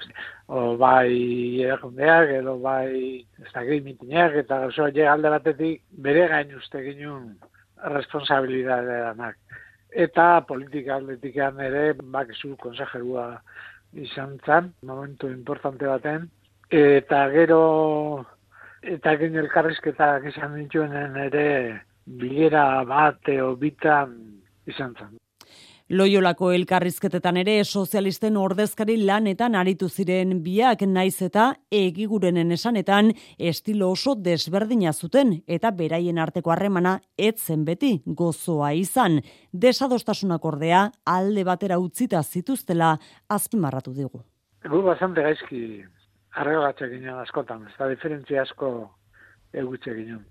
O 0.49 0.76
bai 0.81 1.61
erakundeak, 1.64 2.31
edo 2.40 2.57
bai 2.59 3.25
ez 3.42 3.52
da 3.52 3.62
mitineak, 3.62 4.37
eta 4.45 4.61
gauzo 4.64 4.85
alde 4.87 5.31
batetik 5.37 5.83
bere 5.90 6.28
gain 6.28 6.54
uste 6.57 6.83
ginun 6.83 7.35
responsabilidadeanak. 7.97 9.37
Eta 9.92 10.40
politika 10.49 10.97
aldetikan 10.97 11.61
ere, 11.61 11.92
bakizu 12.16 12.57
konsejerua 12.57 13.26
izan 13.92 14.38
zan, 14.47 14.73
momentu 14.83 15.28
importante 15.28 15.87
baten, 15.87 16.31
eta 16.71 17.28
gero 17.35 18.25
eta 18.83 19.12
egin 19.19 19.37
elkarrizketak 19.42 20.25
izan 20.33 20.57
dituenen 20.57 21.19
ere 21.28 21.49
bilera 22.07 22.85
bat 22.88 23.28
eo 23.28 23.54
bitan 23.57 24.16
izan 24.66 24.97
zen. 24.99 25.22
Loiolako 25.92 26.54
elkarrizketetan 26.56 27.37
ere 27.37 27.58
sozialisten 27.68 28.38
ordezkari 28.40 28.94
lanetan 29.04 29.52
aritu 29.61 29.90
ziren 29.92 30.38
biak 30.40 30.87
naiz 30.88 31.18
eta 31.26 31.50
egigurenen 31.68 32.54
esanetan 32.56 33.11
estilo 33.50 33.90
oso 33.92 34.14
desberdina 34.16 34.94
zuten 34.94 35.34
eta 35.58 35.68
beraien 35.82 36.22
arteko 36.25 36.54
harremana 36.54 36.94
etzen 37.28 37.66
beti 37.68 37.92
gozoa 38.06 38.72
izan. 38.72 39.20
Desadostasunak 39.52 40.49
ordea 40.49 40.87
alde 41.04 41.44
batera 41.44 41.76
utzita 41.76 42.22
zituztela 42.22 42.94
azpimarratu 43.28 43.92
digu. 43.92 44.25
Gu 44.64 44.82
bastante 44.88 45.28
gaizki 45.28 45.82
arregatxe 46.40 46.88
ginen 46.88 47.20
askotan, 47.20 47.66
ez 47.68 47.76
da 47.76 47.92
diferentzia 47.92 48.46
asko 48.49 48.94
egutxe 49.52 49.92
ginen. 50.00 50.25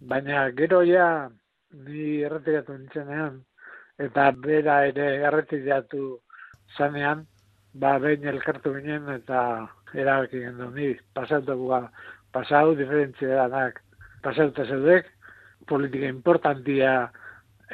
Baina 0.00 0.50
gero 0.52 0.84
ja, 0.84 1.30
ni 1.88 2.18
erretiratu 2.20 2.76
nintzenean, 2.76 3.46
eta 4.06 4.30
bera 4.46 4.80
ere 4.88 5.06
erretiratu 5.28 6.18
zanean, 6.76 7.26
ba 7.74 7.98
behin 8.02 8.26
elkartu 8.32 8.72
ginen 8.78 9.08
eta 9.14 9.40
erabaki 9.94 10.42
gendu 10.46 10.70
ni, 10.74 10.90
pasatu 11.14 11.56
guga, 11.60 11.82
pasau 12.32 12.74
diferentzia 12.78 13.36
danak, 13.42 13.80
pasau 14.24 14.48
eta 14.50 14.64
zeudek, 14.64 15.10
politika 15.68 16.08
importantia 16.08 16.94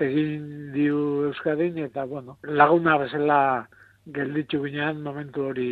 egin 0.02 0.72
diu 0.74 0.98
Euskadin, 1.30 1.78
eta 1.86 2.04
bueno, 2.04 2.38
laguna 2.42 2.98
bezala 3.00 3.40
gelditzu 4.18 4.62
ginean 4.66 5.02
momentu 5.02 5.48
hori 5.50 5.70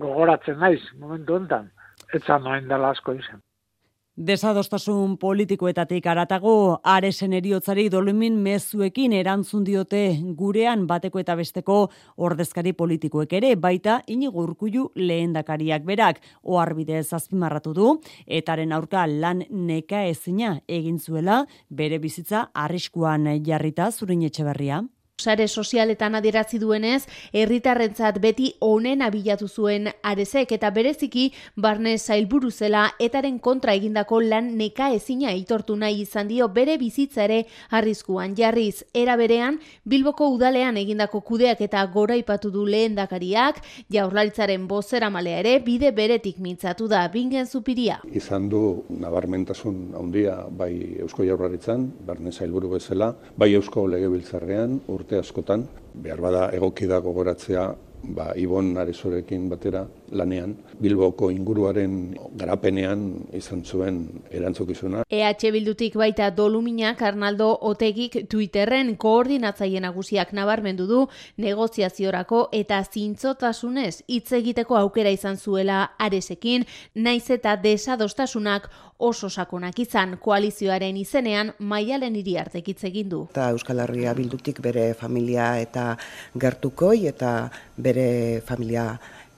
gogoratzen 0.00 0.58
naiz, 0.58 0.82
momentu 0.98 1.36
hontan, 1.36 1.70
etzan 2.12 2.42
noen 2.46 2.70
dela 2.70 2.94
asko 2.96 3.14
izan. 3.20 3.43
Desadostasun 4.14 5.16
politikoetatik 5.18 6.04
aratago, 6.06 6.78
aresen 6.86 7.32
eriotzari 7.34 7.88
dolumin 7.90 8.36
mezuekin 8.38 9.10
erantzun 9.12 9.64
diote 9.66 10.02
gurean 10.38 10.84
bateko 10.86 11.18
eta 11.18 11.34
besteko 11.34 11.80
ordezkari 12.22 12.76
politikoek 12.78 13.34
ere, 13.40 13.56
baita 13.58 13.96
inigo 14.06 14.44
urkullu 14.46 14.86
lehendakariak 14.94 15.82
berak, 15.82 16.22
oarbide 16.44 17.02
azpimarratu 17.02 17.74
du, 17.74 17.90
etaren 18.24 18.70
aurka 18.70 19.02
lan 19.10 19.42
neka 19.50 20.06
ezina 20.06 20.60
egin 20.68 21.00
zuela, 21.00 21.42
bere 21.68 21.98
bizitza 21.98 22.52
arriskuan 22.54 23.26
jarrita 23.42 23.90
zurin 23.90 24.22
etxe 24.22 24.46
berria. 24.46 24.84
Sare 25.16 25.46
sozialetan 25.46 26.16
adierazi 26.18 26.58
duenez, 26.58 27.04
herritarrentzat 27.32 28.16
beti 28.18 28.48
onen 28.66 29.02
abilatu 29.06 29.46
zuen 29.46 29.86
arezek 30.02 30.50
eta 30.56 30.72
bereziki 30.74 31.28
barne 31.54 31.92
zailburu 31.98 32.50
zela 32.50 32.88
etaren 32.98 33.38
kontra 33.38 33.76
egindako 33.78 34.18
lan 34.20 34.48
neka 34.58 34.88
ezina 34.92 35.30
itortu 35.32 35.76
nahi 35.78 36.00
izan 36.02 36.26
dio 36.26 36.48
bere 36.48 36.74
bizitza 36.78 37.22
ere 37.28 37.44
arriskuan 37.70 38.34
jarriz. 38.34 38.82
Era 38.92 39.14
berean, 39.16 39.60
Bilboko 39.84 40.32
udalean 40.34 40.76
egindako 40.82 41.20
kudeak 41.20 41.62
eta 41.62 41.86
gora 41.94 42.18
ipatu 42.18 42.50
du 42.50 42.66
lehendakariak, 42.66 43.62
jaurlaritzaren 43.94 44.66
bozera 44.66 45.12
malea 45.14 45.38
ere 45.44 45.54
bide 45.60 45.92
beretik 45.92 46.42
mintzatu 46.42 46.88
da 46.90 47.06
bingen 47.08 47.46
zupiria. 47.46 48.00
Izan 48.10 48.50
du 48.50 48.82
nabarmentasun 48.90 49.94
handia 49.94 50.40
bai 50.50 50.98
Eusko 51.06 51.22
Jaurlaritzan, 51.22 51.86
barne 52.04 52.32
zailburu 52.32 52.74
bezala, 52.74 53.14
bai 53.38 53.52
Eusko 53.54 53.86
Legebiltzarrean, 53.86 54.80
urte 55.04 55.18
askotan, 55.20 55.66
behar 56.00 56.20
bada 56.24 56.44
egoki 56.56 56.86
da 56.88 56.98
gogoratzea 57.04 57.64
ba, 58.16 58.32
Ibon 58.40 58.72
Arezorekin 58.80 59.50
batera 59.50 59.84
lanean, 60.14 60.54
Bilboko 60.80 61.30
inguruaren 61.30 62.14
garapenean 62.38 63.04
izan 63.36 63.62
zuen 63.64 64.00
erantzukizuna. 64.30 65.04
EH 65.10 65.50
Bildutik 65.54 65.96
baita 66.00 66.30
Dolumina 66.30 66.94
Arnaldo 66.98 67.50
Otegik 67.62 68.28
Twitterren 68.30 68.94
koordinatzaile 68.96 69.80
nagusiak 69.84 70.32
nabarmendu 70.32 70.86
du 70.86 71.00
negoziaziorako 71.38 72.48
eta 72.52 72.82
zintzotasunez 72.84 74.02
hitz 74.08 74.32
egiteko 74.32 74.76
aukera 74.76 75.10
izan 75.10 75.36
zuela 75.36 75.94
Aresekin, 75.98 76.64
naiz 76.94 77.30
eta 77.30 77.56
desadostasunak 77.56 78.70
oso 78.98 79.28
sakonak 79.28 79.78
izan 79.78 80.16
koalizioaren 80.22 80.96
izenean 80.96 81.52
maialen 81.58 82.14
hiri 82.16 82.36
artek 82.38 82.68
hitz 82.72 82.84
egin 82.88 83.08
du. 83.10 83.24
Ta 83.34 83.50
Euskal 83.54 83.82
Herria 83.84 84.14
Bildutik 84.14 84.60
bere 84.64 84.92
familia 84.94 85.54
eta 85.60 85.94
gertukoi 86.40 87.06
eta 87.10 87.34
bere 87.76 88.40
familia 88.46 88.86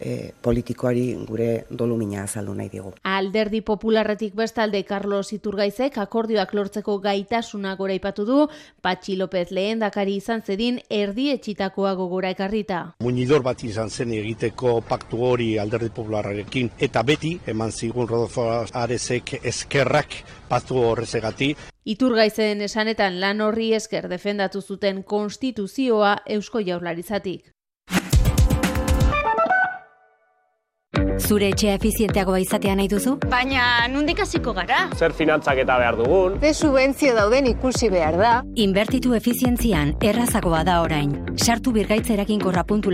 e, 0.01 0.33
politikoari 0.43 1.07
gure 1.27 1.67
dolumina 1.71 2.23
azaldu 2.25 2.55
nahi 2.55 2.69
digu. 2.73 2.93
Alderdi 3.03 3.61
popularretik 3.61 4.35
bestalde 4.37 4.83
Carlos 4.85 5.33
Iturgaizek 5.33 5.99
akordioak 5.99 6.55
lortzeko 6.55 6.99
gaitasuna 7.01 7.75
gora 7.77 7.95
ipatu 7.95 8.25
du, 8.25 8.39
Patxi 8.83 9.17
López 9.17 9.51
lehen 9.51 9.81
dakari 9.81 10.17
izan 10.17 10.43
zedin 10.43 10.81
erdi 10.91 11.31
etxitakoa 11.33 11.95
gogora 11.95 12.31
ekarrita. 12.31 12.83
Muñidor 13.01 13.43
bat 13.43 13.65
izan 13.65 13.91
zen 13.91 14.13
egiteko 14.13 14.81
paktu 14.89 15.23
hori 15.25 15.57
alderdi 15.59 15.91
popularrekin 15.91 16.71
eta 16.79 17.03
beti 17.03 17.37
eman 17.47 17.73
zigun 17.73 18.09
Rodolfo 18.09 18.47
Arezek 18.73 19.41
eskerrak 19.43 20.21
patu 20.49 20.79
horrezegati. 20.83 21.55
Iturgaizen 21.87 22.65
esanetan 22.67 23.21
lan 23.23 23.41
horri 23.41 23.73
esker 23.77 24.09
defendatu 24.11 24.61
zuten 24.61 25.05
konstituzioa 25.07 26.17
Eusko 26.37 26.63
Jaurlaritzatik. 26.67 27.56
Zure 31.17 31.49
etxea 31.49 31.75
efizienteagoa 31.79 32.39
izatea 32.43 32.75
nahi 32.77 32.89
duzu? 32.93 33.15
Baina, 33.31 33.87
nundik 33.89 34.21
hasiko 34.21 34.53
gara? 34.57 34.83
Zer 34.97 35.15
finantzak 35.17 35.59
eta 35.63 35.79
behar 35.81 35.97
dugun? 35.97 36.37
Ze 36.41 36.53
subentzio 36.55 37.15
dauden 37.17 37.47
ikusi 37.49 37.89
behar 37.91 38.19
da? 38.21 38.33
Inbertitu 38.55 39.15
efizientzian, 39.17 39.95
errazagoa 40.05 40.63
da 40.65 40.81
orain. 40.83 41.15
Sartu 41.37 41.73
birgaitzerakin 41.73 42.41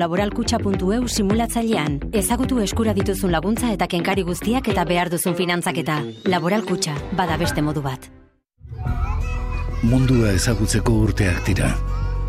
laboralkutxa.eu 0.02 1.08
simulatzailean. 1.08 2.00
Ezagutu 2.12 2.60
eskura 2.60 2.94
dituzun 2.94 3.32
laguntza 3.32 3.72
eta 3.72 3.86
kenkari 3.86 4.22
guztiak 4.22 4.68
eta 4.68 4.84
behar 4.84 5.10
duzun 5.10 5.34
finantzaketa. 5.34 6.02
Laboralkutxa, 6.24 6.94
bada 7.12 7.36
beste 7.36 7.62
modu 7.62 7.82
bat. 7.82 8.08
Mundua 9.82 10.32
ezagutzeko 10.32 10.92
urteak 10.92 11.44
dira. 11.46 11.74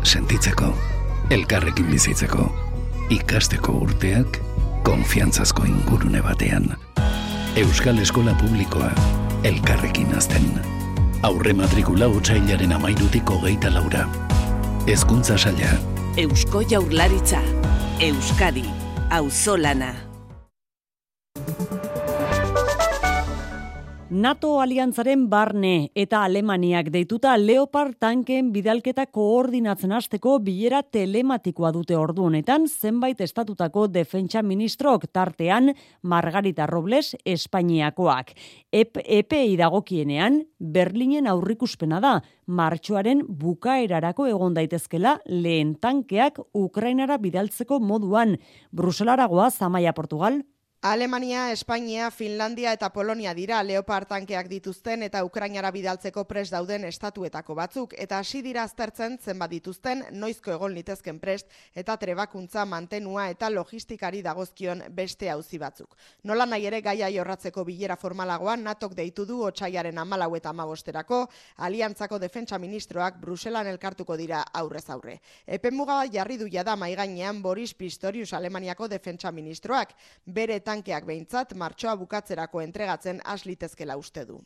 Sentitzeko, 0.02 0.74
elkarrekin 1.30 1.86
bizitzeko, 1.88 2.50
ikasteko 3.10 3.72
urteak, 3.86 4.43
konfiantzazko 4.84 5.64
ingurune 5.64 6.22
batean. 6.22 6.76
Euskal 7.56 7.98
Eskola 7.98 8.34
Publikoa, 8.34 8.90
elkarrekin 9.42 10.14
azten. 10.16 10.46
Aurre 11.22 11.52
matrikula 11.56 12.06
otxailaren 12.12 12.72
amairutik 12.76 13.30
hogeita 13.30 13.72
laura. 13.74 14.06
Ezkuntza 14.86 15.38
saia. 15.38 15.76
Eusko 16.16 16.62
jaurlaritza. 16.70 17.40
Euskadi. 18.00 18.64
Auzolana. 19.10 20.13
NATO 24.14 24.60
aliantzaren 24.62 25.24
barne 25.26 25.88
eta 25.98 26.20
Alemaniak 26.22 26.86
deituta 26.94 27.32
Leopard 27.34 27.96
tanken 27.98 28.52
bidalketa 28.54 29.08
koordinatzen 29.10 29.90
hasteko 29.96 30.36
bilera 30.38 30.84
telematikoa 30.86 31.72
dute 31.74 31.96
ordu 31.98 32.28
honetan 32.28 32.68
zenbait 32.68 33.18
estatutako 33.26 33.88
defentsa 33.90 34.44
ministrok 34.46 35.08
tartean 35.10 35.72
Margarita 36.02 36.68
Robles 36.70 37.16
Espainiakoak. 37.26 38.30
Ep, 38.70 39.02
EPI 39.02 39.58
dagokienean 39.58 40.44
Berlinen 40.62 41.26
aurrikuspena 41.26 41.98
da 41.98 42.20
martxoaren 42.46 43.26
bukaerarako 43.26 44.30
egon 44.30 44.54
daitezkela 44.54 45.18
lehen 45.26 45.74
tankeak 45.74 46.38
Ukrainara 46.54 47.18
bidaltzeko 47.18 47.82
moduan. 47.82 48.38
Bruselaragoa 48.70 49.50
Zamaia 49.50 49.92
Portugal 49.92 50.44
Alemania, 50.86 51.50
Espainia, 51.50 52.10
Finlandia 52.10 52.74
eta 52.76 52.90
Polonia 52.92 53.32
dira 53.32 53.62
Leopard 53.64 54.04
tankeak 54.04 54.50
dituzten 54.50 55.06
eta 55.06 55.22
Ukrainara 55.24 55.70
bidaltzeko 55.72 56.26
pres 56.28 56.50
dauden 56.52 56.82
estatuetako 56.84 57.54
batzuk 57.56 57.94
eta 57.96 58.18
hasi 58.20 58.42
dira 58.44 58.66
aztertzen 58.68 59.16
zenbat 59.16 59.48
dituzten 59.48 60.02
noizko 60.12 60.52
egon 60.52 60.74
litezken 60.76 61.22
prest 61.22 61.48
eta 61.72 61.96
trebakuntza 61.96 62.66
mantenua 62.68 63.30
eta 63.32 63.48
logistikari 63.48 64.20
dagozkion 64.20 64.82
beste 64.90 65.30
auzi 65.32 65.56
batzuk. 65.62 65.96
Nola 66.24 66.44
nahi 66.44 66.68
ere 66.68 66.82
gaia 66.84 67.08
jorratzeko 67.08 67.64
bilera 67.64 67.96
formalagoan 67.96 68.68
natok 68.68 68.92
deitu 68.92 69.24
du 69.24 69.40
otxaiaren 69.40 69.96
amalau 70.04 70.36
eta 70.36 70.52
amabosterako, 70.52 71.22
aliantzako 71.64 72.18
defentsa 72.18 72.58
ministroak 72.58 73.16
Bruselan 73.24 73.72
elkartuko 73.72 74.18
dira 74.20 74.42
aurrez 74.52 74.84
aurre. 74.90 75.16
Epen 75.46 75.80
muga 75.80 76.02
jarri 76.12 76.36
du 76.36 76.52
jada 76.52 76.76
maigainean 76.76 77.40
Boris 77.40 77.72
Pistorius 77.72 78.34
Alemaniako 78.34 78.92
defentsa 78.92 79.32
ministroak, 79.32 79.96
bere 80.26 80.60
tankeak 80.74 81.06
behintzat 81.06 81.54
martxoa 81.60 81.94
bukatzerako 82.00 82.62
entregatzen 82.64 83.20
aslitezkela 83.24 83.96
uste 83.96 84.24
du. 84.26 84.40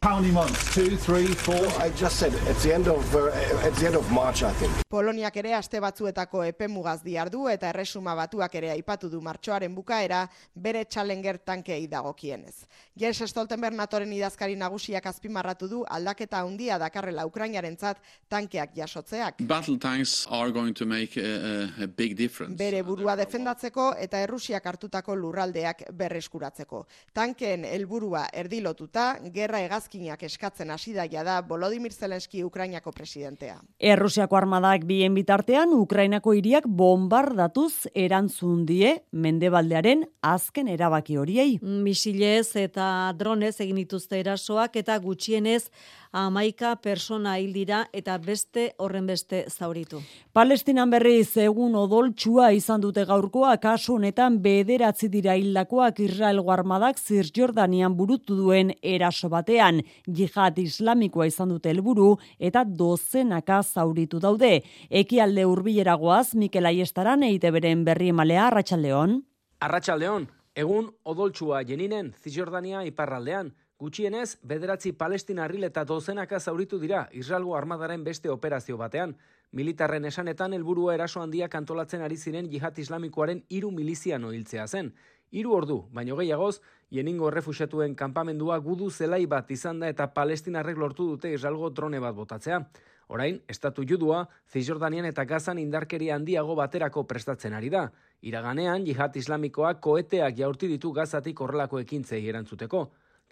Poloniak 4.89 5.37
ere 5.43 5.55
aste 5.57 5.81
batzuetako 5.81 6.43
epemugaz 6.49 6.99
diardu 7.05 7.47
eta 7.53 7.71
erresuma 7.73 8.15
batuak 8.19 8.55
ere 8.61 8.73
aipatu 8.75 9.11
du 9.13 9.21
martxoaren 9.25 9.75
bukaera 9.75 10.27
bere 10.55 10.85
challenger 10.85 11.39
tankei 11.39 11.87
dagokienez. 11.89 12.67
Jens 12.99 13.23
Stoltenberg 13.31 13.77
natoren 13.77 14.13
idazkari 14.13 14.57
nagusiak 14.57 15.07
azpimarratu 15.07 15.69
du 15.69 15.83
aldaketa 15.89 16.43
handia 16.45 16.79
dakarrela 16.79 17.27
Ukrainarentzat 17.27 18.03
tankeak 18.29 18.75
jasotzeak. 18.77 19.41
Battle 19.41 19.79
tanks 19.79 20.27
are 20.31 20.53
going 20.53 20.75
to 20.75 20.87
make 20.87 21.17
a, 21.17 21.69
a 21.85 21.87
big 21.87 22.17
difference. 22.17 22.57
Bere 22.59 22.83
burua 22.83 23.17
defendatzeko 23.17 23.93
eta 23.99 24.21
Errusiak 24.27 24.67
hartutako 24.67 25.17
lurraldeak 25.17 25.85
berre 25.93 26.18
berreskuratzeko. 26.19 26.85
Tankeen 27.15 27.65
helburua 27.65 28.27
erdilotuta, 28.33 29.19
gerra 29.35 29.61
hegazkinak 29.63 30.23
eskatzen 30.27 30.71
hasi 30.71 30.95
daia 30.95 31.25
da 31.25 31.41
Volodymyr 31.49 31.93
Zelensky 31.93 32.43
Ukrainako 32.45 32.93
presidentea. 32.93 33.61
Errusiako 33.79 34.37
armadak 34.37 34.85
bien 34.85 35.15
bitartean 35.15 35.73
Ukrainako 35.73 36.35
hiriak 36.35 36.67
bombardatuz 36.67 37.89
erantzun 37.95 38.67
die 38.67 38.99
Mendebaldearen 39.13 40.05
azken 40.23 40.69
erabaki 40.69 41.17
horiei. 41.17 41.59
Misilez 41.63 42.57
eta 42.57 43.13
dronez 43.19 43.61
egin 43.61 43.77
dituzte 43.77 44.19
erasoak 44.21 44.77
eta 44.77 44.99
gutxienez 44.99 45.69
amaika 46.13 46.75
persona 46.77 47.37
hil 47.39 47.53
dira 47.53 47.83
eta 47.93 48.17
beste 48.19 48.73
horren 48.79 49.07
beste 49.07 49.45
zauritu. 49.49 50.01
Palestinan 50.33 50.91
berriz 50.91 51.37
egun 51.37 51.75
odoltsua 51.77 52.51
izan 52.57 52.81
dute 52.81 53.05
gaurkoa 53.05 53.57
kasu 53.61 53.99
honetan 53.99 54.39
bederatzi 54.43 55.09
dira 55.13 55.35
hildakoak 55.37 56.01
Israel 56.09 56.41
armadak 56.49 56.99
Zirjordanian 56.99 57.95
burutu 57.97 58.37
duen 58.39 58.73
eraso 58.83 59.29
batean. 59.29 59.83
Jihad 60.07 60.59
islamikoa 60.63 61.27
izan 61.29 61.53
dute 61.53 61.71
helburu 61.71 62.17
eta 62.39 62.65
dozenaka 62.65 63.61
zauritu 63.63 64.21
daude. 64.21 64.63
Ekialde 64.89 65.45
hurbileragoaz 65.45 66.35
Mikel 66.35 66.67
Aiestaran 66.73 67.23
eite 67.29 67.53
beren 67.53 67.85
berri 67.85 68.09
emalea 68.15 68.47
Arratsaldeon. 68.49 69.21
Arratsaldeon, 69.61 70.29
egun 70.57 70.93
odoltsua 71.05 71.63
jeninen 71.63 72.15
Zirjordania 72.23 72.85
iparraldean 72.89 73.53
Gutxienez, 73.79 74.39
bederatzi 74.43 74.91
palestina 74.93 75.45
eta 75.47 75.85
dozenaka 75.85 76.41
zauritu 76.41 76.81
dira 76.81 77.09
Israelgo 77.13 77.55
armadaren 77.55 78.03
beste 78.03 78.29
operazio 78.29 78.77
batean. 78.77 79.15
Militarren 79.53 80.05
esanetan 80.05 80.53
helburua 80.53 80.95
eraso 80.95 81.23
handia 81.23 81.49
kantolatzen 81.49 82.03
ari 82.03 82.17
ziren 82.17 82.51
jihad 82.51 82.77
islamikoaren 82.79 83.45
hiru 83.49 83.71
miliziano 83.71 84.33
hiltzea 84.33 84.67
zen. 84.67 84.93
Hiru 85.31 85.53
ordu, 85.53 85.83
baino 85.93 86.17
gehiagoz, 86.17 86.61
jeningo 86.91 87.31
refusiatuen 87.31 87.95
kanpamendua 87.95 88.57
gudu 88.65 88.91
zelai 88.91 89.27
bat 89.27 89.51
izan 89.51 89.81
da 89.81 89.89
eta 89.93 90.07
palestinarrek 90.15 90.79
lortu 90.79 91.09
dute 91.11 91.33
Israelgo 91.33 91.69
drone 91.71 92.01
bat 92.01 92.15
botatzea. 92.17 92.63
Orain, 93.09 93.39
estatu 93.49 93.85
judua, 93.89 94.23
Zizjordanian 94.53 95.07
eta 95.09 95.25
Gazan 95.25 95.59
indarkeria 95.59 96.15
handiago 96.17 96.55
baterako 96.57 97.05
prestatzen 97.09 97.55
ari 97.57 97.71
da. 97.73 97.87
Iraganean, 98.21 98.85
jihad 98.85 99.17
islamikoak 99.17 99.81
koeteak 99.85 100.37
jaurti 100.37 100.69
ditu 100.69 100.93
gazatik 100.93 101.41
horrelako 101.41 101.81
ekintzei 101.85 102.27
erantzuteko. 102.29 102.83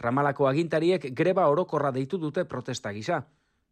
Ramalako 0.00 0.48
agintariek 0.48 1.10
greba 1.16 1.48
orokorra 1.48 1.92
deitu 1.92 2.18
dute 2.20 2.44
protesta 2.44 2.92
gisa. 2.92 3.22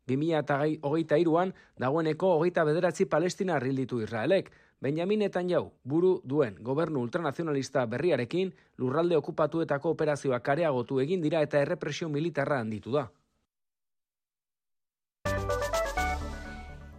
2008 0.08 1.18
iruan, 1.20 1.54
dagoeneko 1.80 2.34
hogeita 2.36 2.64
bederatzi 2.68 3.06
palestina 3.08 3.58
rilditu 3.58 4.02
Israelek. 4.04 4.50
Benjamin 4.84 5.22
Netanyahu 5.24 5.70
buru 5.88 6.08
duen 6.28 6.58
gobernu 6.60 7.00
ultranazionalista 7.06 7.86
berriarekin 7.88 8.50
lurralde 8.76 9.16
okupatuetako 9.16 9.94
operazioak 9.94 10.42
kareagotu 10.44 10.98
egin 11.00 11.22
dira 11.24 11.40
eta 11.46 11.62
errepresio 11.64 12.08
militarra 12.12 12.58
handitu 12.60 12.92
da. 12.92 13.06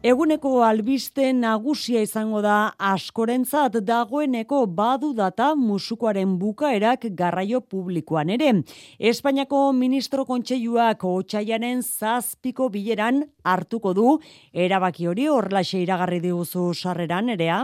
Eguneko 0.05 0.59
albiste 0.61 1.31
nagusia 1.33 2.03
izango 2.05 2.37
da 2.45 2.55
askorentzat 2.91 3.79
dagoeneko 3.87 4.59
badu 4.79 5.07
data 5.17 5.47
musukoaren 5.57 6.35
bukaerak 6.37 7.07
garraio 7.21 7.63
publikoan 7.73 8.29
ere. 8.35 8.51
Espainiako 8.99 9.61
ministro 9.73 10.27
kontseiluak 10.29 11.07
otxaianen 11.09 11.81
zazpiko 11.81 12.67
bileran 12.75 13.23
hartuko 13.43 13.95
du, 13.97 14.11
erabaki 14.53 15.09
hori 15.09 15.25
horlaxe 15.25 15.81
iragarri 15.81 16.21
diguzu 16.27 16.67
sarreran 16.75 17.33
erea? 17.33 17.63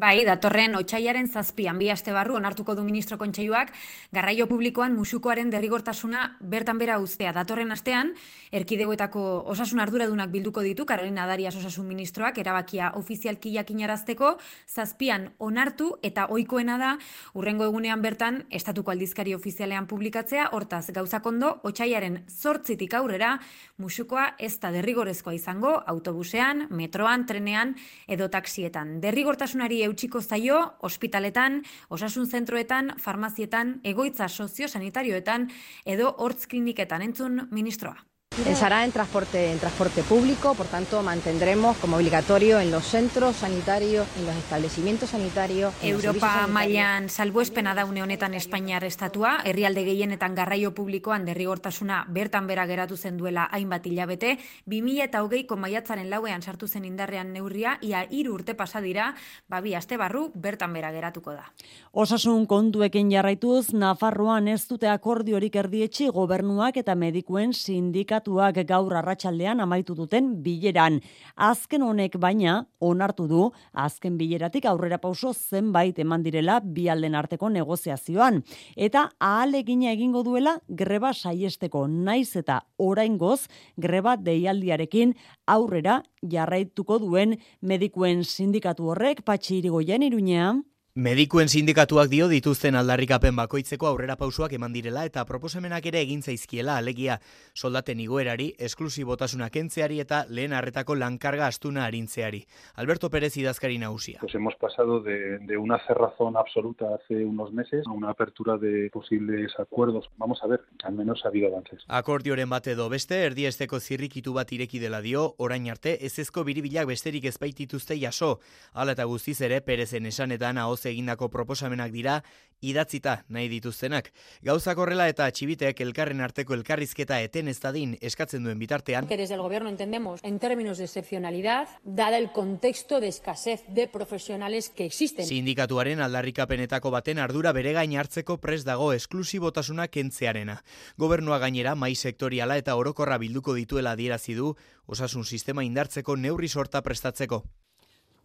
Bai, 0.00 0.22
datorren 0.24 0.72
otxaiaren 0.78 1.26
zazpian 1.28 1.76
bi 1.76 1.90
aste 1.92 2.12
barru 2.14 2.38
onartuko 2.38 2.72
du 2.72 2.80
ministro 2.86 3.18
kontseiluak 3.20 3.72
garraio 4.16 4.46
publikoan 4.48 4.94
musukoaren 4.96 5.50
derrigortasuna 5.52 6.22
bertan 6.40 6.78
bera 6.80 6.94
uztea. 7.02 7.34
Datorren 7.36 7.74
astean, 7.74 8.14
erkidegoetako 8.56 9.24
osasun 9.52 9.82
arduradunak 9.84 10.30
bilduko 10.32 10.62
ditu, 10.64 10.86
Karolina 10.88 11.26
Darias 11.28 11.52
osasun 11.58 11.84
ministroak 11.90 12.38
erabakia 12.40 12.92
ofizialki 12.96 13.52
jakinarazteko, 13.58 14.30
zazpian 14.64 15.26
onartu 15.38 15.90
eta 16.06 16.30
ohikoena 16.32 16.78
da 16.80 16.94
urrengo 17.34 17.68
egunean 17.68 18.00
bertan 18.00 18.44
estatuko 18.48 18.94
aldizkari 18.94 19.36
ofizialean 19.36 19.90
publikatzea, 19.90 20.48
hortaz 20.56 20.86
gauzakondo 20.96 21.58
otxaiaren 21.62 22.22
zortzitik 22.30 22.96
aurrera 22.96 23.34
musukoa 23.76 24.30
ez 24.38 24.54
da 24.64 24.72
derrigorezkoa 24.72 25.36
izango 25.36 25.76
autobusean, 25.84 26.70
metroan, 26.70 27.28
trenean 27.28 27.76
edo 28.08 28.32
taksietan. 28.32 28.96
Derrigortasunari 29.04 29.89
eutxiko 29.90 30.22
zaio, 30.22 30.60
ospitaletan, 30.86 31.62
osasun 31.90 32.26
zentroetan, 32.26 32.94
farmazietan, 32.98 33.78
egoitza 33.84 34.28
sozio-sanitarioetan 34.28 35.50
edo 35.84 36.14
hortz 36.18 36.46
kliniketan 36.46 37.02
entzun 37.10 37.48
ministroa. 37.50 38.09
Pensará 38.44 38.84
en 38.84 38.92
transporte, 38.92 39.52
en 39.52 39.58
transporte 39.58 40.02
público, 40.02 40.54
por 40.54 40.66
tanto 40.66 41.02
mantendremos 41.02 41.76
como 41.76 41.96
obligatorio 41.96 42.58
en 42.58 42.70
los 42.70 42.84
centros 42.84 43.36
sanitarios, 43.36 44.06
en 44.18 44.26
los 44.26 44.34
establecimientos 44.34 45.10
sanitarios. 45.10 45.74
Europa 45.82 46.46
mailan 46.48 47.10
salbuespena 47.10 47.74
da 47.74 47.84
une 47.84 48.02
honetan 48.02 48.32
Espainiar 48.32 48.84
estatua, 48.84 49.40
herrialde 49.44 49.84
gehienetan 49.84 50.34
garraio 50.34 50.72
publikoan 50.74 51.26
derrigortasuna 51.28 52.06
bertan 52.08 52.46
bera 52.46 52.64
geratu 52.66 52.96
zen 52.96 53.18
duela 53.18 53.44
hainbat 53.52 53.86
hilabete, 53.86 54.38
2008ko 54.66 55.56
maiatzaren 55.60 56.08
lauean 56.08 56.40
sartu 56.40 56.66
zen 56.66 56.84
indarrean 56.88 57.32
neurria, 57.32 57.76
ia 57.82 58.06
hiru 58.08 58.34
urte 58.34 58.54
pasa 58.54 58.80
dira, 58.80 59.14
babi 59.48 59.74
aste 59.74 59.98
barru 60.00 60.30
bertan 60.34 60.72
bera 60.72 60.92
geratuko 60.92 61.36
da. 61.36 61.52
Osasun 61.92 62.46
kontuekin 62.46 63.10
jarraituz, 63.12 63.74
Nafarroan 63.74 64.48
ez 64.48 64.66
dute 64.66 64.88
akordiorik 64.88 65.54
erdietxi 65.56 66.08
gobernuak 66.08 66.76
eta 66.80 66.94
medikuen 66.94 67.52
sindikatu 67.52 68.29
sindikatuak 68.30 68.66
gaur 68.66 68.94
arratsaldean 68.94 69.60
amaitu 69.60 69.94
duten 69.94 70.42
bileran. 70.42 71.00
Azken 71.36 71.82
honek 71.82 72.18
baina 72.18 72.66
onartu 72.80 73.26
du 73.26 73.50
azken 73.72 74.16
bileratik 74.18 74.66
aurrera 74.66 74.98
pauso 74.98 75.32
zenbait 75.32 75.98
eman 75.98 76.22
direla 76.22 76.60
bi 76.60 76.88
alden 76.88 77.14
arteko 77.14 77.48
negoziazioan 77.48 78.42
eta 78.76 79.10
ahalegina 79.18 79.92
egingo 79.92 80.22
duela 80.22 80.60
greba 80.68 81.12
saiesteko 81.12 81.86
naiz 81.88 82.36
eta 82.36 82.62
oraingoz 82.78 83.48
greba 83.76 84.16
deialdiarekin 84.16 85.14
aurrera 85.46 86.02
jarraituko 86.22 86.98
duen 86.98 87.38
medikuen 87.60 88.24
sindikatu 88.24 88.90
horrek 88.90 89.22
patxi 89.24 89.58
irigoien 89.58 90.02
iruñea. 90.02 90.54
Medikuen 90.98 91.46
sindikatuak 91.46 92.08
dio 92.10 92.26
dituzten 92.26 92.74
aldarrikapen 92.74 93.36
bakoitzeko 93.38 93.86
aurrera 93.86 94.16
pausuak 94.18 94.56
eman 94.56 94.72
direla 94.74 95.04
eta 95.06 95.22
proposamenak 95.24 95.84
ere 95.86 96.00
egin 96.02 96.18
zaizkiela 96.20 96.74
alegia 96.82 97.20
soldaten 97.54 98.00
igoerari, 98.02 98.48
esklusibotasuna 98.58 99.52
kentzeari 99.54 100.00
eta 100.02 100.24
lehen 100.28 100.52
arretako 100.52 100.96
lankarga 100.98 101.46
astuna 101.46 101.84
arintzeari. 101.84 102.40
Alberto 102.74 103.08
Pérez 103.08 103.36
idazkari 103.36 103.78
nagusia. 103.78 104.18
Pues 104.20 104.34
hemos 104.34 104.56
pasado 104.56 104.98
de, 104.98 105.38
de 105.38 105.56
una 105.56 105.78
cerrazón 105.86 106.36
absoluta 106.36 106.86
hace 106.92 107.24
unos 107.24 107.52
meses 107.52 107.86
a 107.86 107.92
una 107.92 108.10
apertura 108.10 108.58
de 108.58 108.90
posibles 108.92 109.52
acuerdos. 109.60 110.10
Vamos 110.16 110.40
a 110.42 110.48
ver, 110.48 110.62
al 110.82 110.94
menos 110.94 111.20
ha 111.24 111.28
habido 111.28 111.46
avances. 111.46 111.84
Akordioren 111.86 112.50
bate 112.50 112.72
edo 112.72 112.88
beste, 112.88 113.22
erdiesteko 113.26 113.78
zirrikitu 113.78 114.32
bat 114.34 114.50
ireki 114.50 114.82
dela 114.82 115.00
dio, 115.00 115.36
orain 115.38 115.70
arte, 115.70 116.04
ez 116.04 116.18
ezko 116.18 116.42
biribilak 116.42 116.90
besterik 116.90 117.30
ezbaitituzte 117.30 117.94
jaso. 118.00 118.40
Hala 118.72 118.98
eta 118.98 119.06
guztiz 119.06 119.40
ere, 119.40 119.60
Perezen 119.60 120.10
esanetan 120.10 120.58
hau 120.84 120.92
egindako 120.92 121.28
proposamenak 121.30 121.92
dira 121.92 122.22
idatzita 122.60 123.24
nahi 123.28 123.48
dituztenak. 123.48 124.10
Gauzak 124.44 124.78
horrela 124.78 125.08
eta 125.08 125.28
txibiteak 125.32 125.80
elkarren 125.80 126.20
arteko 126.20 126.54
elkarrizketa 126.54 127.20
eten 127.24 127.48
ez 127.48 127.58
dadin 127.60 127.96
eskatzen 128.00 128.44
duen 128.44 128.58
bitartean. 128.60 129.08
Que 129.08 129.16
desde 129.16 129.34
el 129.34 129.42
gobierno 129.42 129.70
entendemos 129.70 130.20
en 130.22 130.38
términos 130.38 130.78
de 130.78 130.84
excepcionalidad, 130.84 131.68
dada 131.84 132.18
el 132.18 132.30
contexto 132.32 133.00
de 133.00 133.08
escasez 133.08 133.64
de 133.68 133.88
profesionales 133.88 134.68
que 134.68 134.84
existen. 134.84 135.26
Sindikatuaren 135.26 136.00
aldarrikapenetako 136.00 136.90
baten 136.90 137.18
ardura 137.18 137.52
bere 137.52 137.72
gain 137.72 137.96
hartzeko 137.96 138.38
pres 138.40 138.64
dago 138.64 138.92
esklusibotasuna 138.92 139.88
kentzearena. 139.88 140.60
Gobernua 140.98 141.38
gainera 141.38 141.74
mai 141.74 141.94
sektoriala 141.94 142.58
eta 142.60 142.76
orokorra 142.76 143.18
bilduko 143.18 143.54
dituela 143.54 143.96
adierazi 143.96 144.34
du 144.34 144.54
osasun 144.86 145.24
sistema 145.24 145.64
indartzeko 145.64 146.16
neurri 146.16 146.48
sorta 146.48 146.82
prestatzeko. 146.82 147.44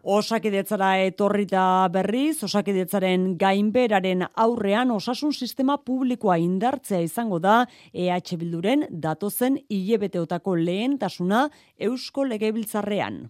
Osakidetzara 0.06 1.00
etorrita 1.02 1.89
berriz, 1.89 2.44
osakidetzaren 2.46 3.24
gainberaren 3.41 4.22
aurrean 4.44 4.91
osasun 4.94 5.32
sistema 5.34 5.80
publikoa 5.82 6.36
indartzea 6.38 7.00
izango 7.02 7.39
da 7.41 7.63
EH 7.89 8.38
Bilduren 8.38 8.86
datozen 8.91 9.58
hilebeteotako 9.65 10.60
lehentasuna 10.62 11.48
Eusko 11.89 12.28
Legebiltzarrean. 12.30 13.24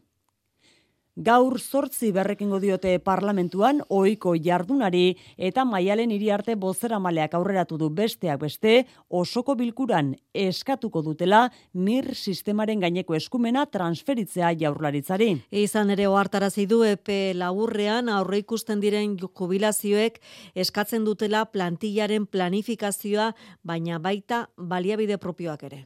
Gaur 1.16 1.62
zortzi 1.62 2.10
berrekingo 2.12 2.58
diote 2.60 2.98
parlamentuan 3.00 3.78
ohiko 3.88 4.34
jardunari 4.36 5.16
eta 5.38 5.64
maialen 5.64 6.12
hiri 6.12 6.28
arte 6.36 6.58
bozera 6.60 7.00
maleak 7.00 7.38
aurreratu 7.40 7.78
du 7.80 7.88
besteak 7.90 8.42
beste 8.42 8.74
osoko 9.08 9.56
bilkuran 9.56 10.12
eskatuko 10.34 11.02
dutela 11.02 11.54
mir 11.72 12.12
sistemaren 12.16 12.84
gaineko 12.84 13.16
eskumena 13.16 13.66
transferitzea 13.66 14.52
jaurlaritzari. 14.60 15.32
Izan 15.52 15.96
ere 15.96 16.10
ohartarazi 16.12 16.68
du 16.68 16.84
epe 16.84 17.32
laburrean 17.34 18.12
aurre 18.12 18.44
ikusten 18.44 18.84
diren 18.84 19.16
jubilazioek 19.16 20.20
eskatzen 20.54 21.08
dutela 21.08 21.46
plantillaren 21.46 22.28
planifikazioa 22.28 23.32
baina 23.64 24.00
baita 24.00 24.50
baliabide 24.58 25.18
propioak 25.18 25.64
ere. 25.64 25.86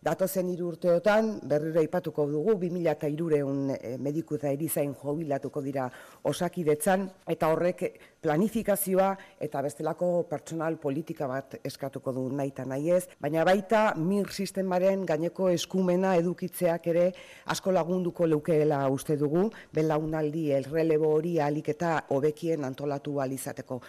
Datozen 0.00 0.48
hiru 0.48 0.70
urteotan 0.70 1.26
berriro 1.44 1.82
aipatuko 1.82 2.24
dugu 2.30 2.54
2300 2.62 3.74
eh, 3.74 3.98
mediku 4.00 4.38
eta 4.38 4.48
erizain 4.48 4.94
jubilatuko 5.02 5.60
dira 5.66 5.90
osakidetzan 6.30 7.04
eta 7.34 7.50
horrek 7.52 7.84
planifikazioa 8.24 9.10
eta 9.48 9.60
bestelako 9.68 10.10
pertsonal 10.32 10.80
politika 10.80 11.28
bat 11.28 11.58
eskatuko 11.60 12.16
du 12.16 12.24
nahi 12.32 12.48
eta 12.54 12.64
nahi 12.64 12.90
ez, 12.96 13.02
baina 13.20 13.44
baita 13.44 13.84
mir 14.00 14.32
sistemaren 14.32 15.04
gaineko 15.04 15.52
eskumena 15.52 16.16
edukitzeak 16.16 16.92
ere 16.96 17.06
asko 17.44 17.70
lagunduko 17.70 18.24
leukeela 18.24 18.86
uste 18.88 19.20
dugu, 19.20 19.50
belaunaldi 19.74 20.50
elrelebo 20.62 21.12
hori 21.18 21.40
alik 21.44 21.74
eta 21.76 21.98
hobekien 22.08 22.64
antolatu 22.64 23.20
alizateko. 23.20 23.82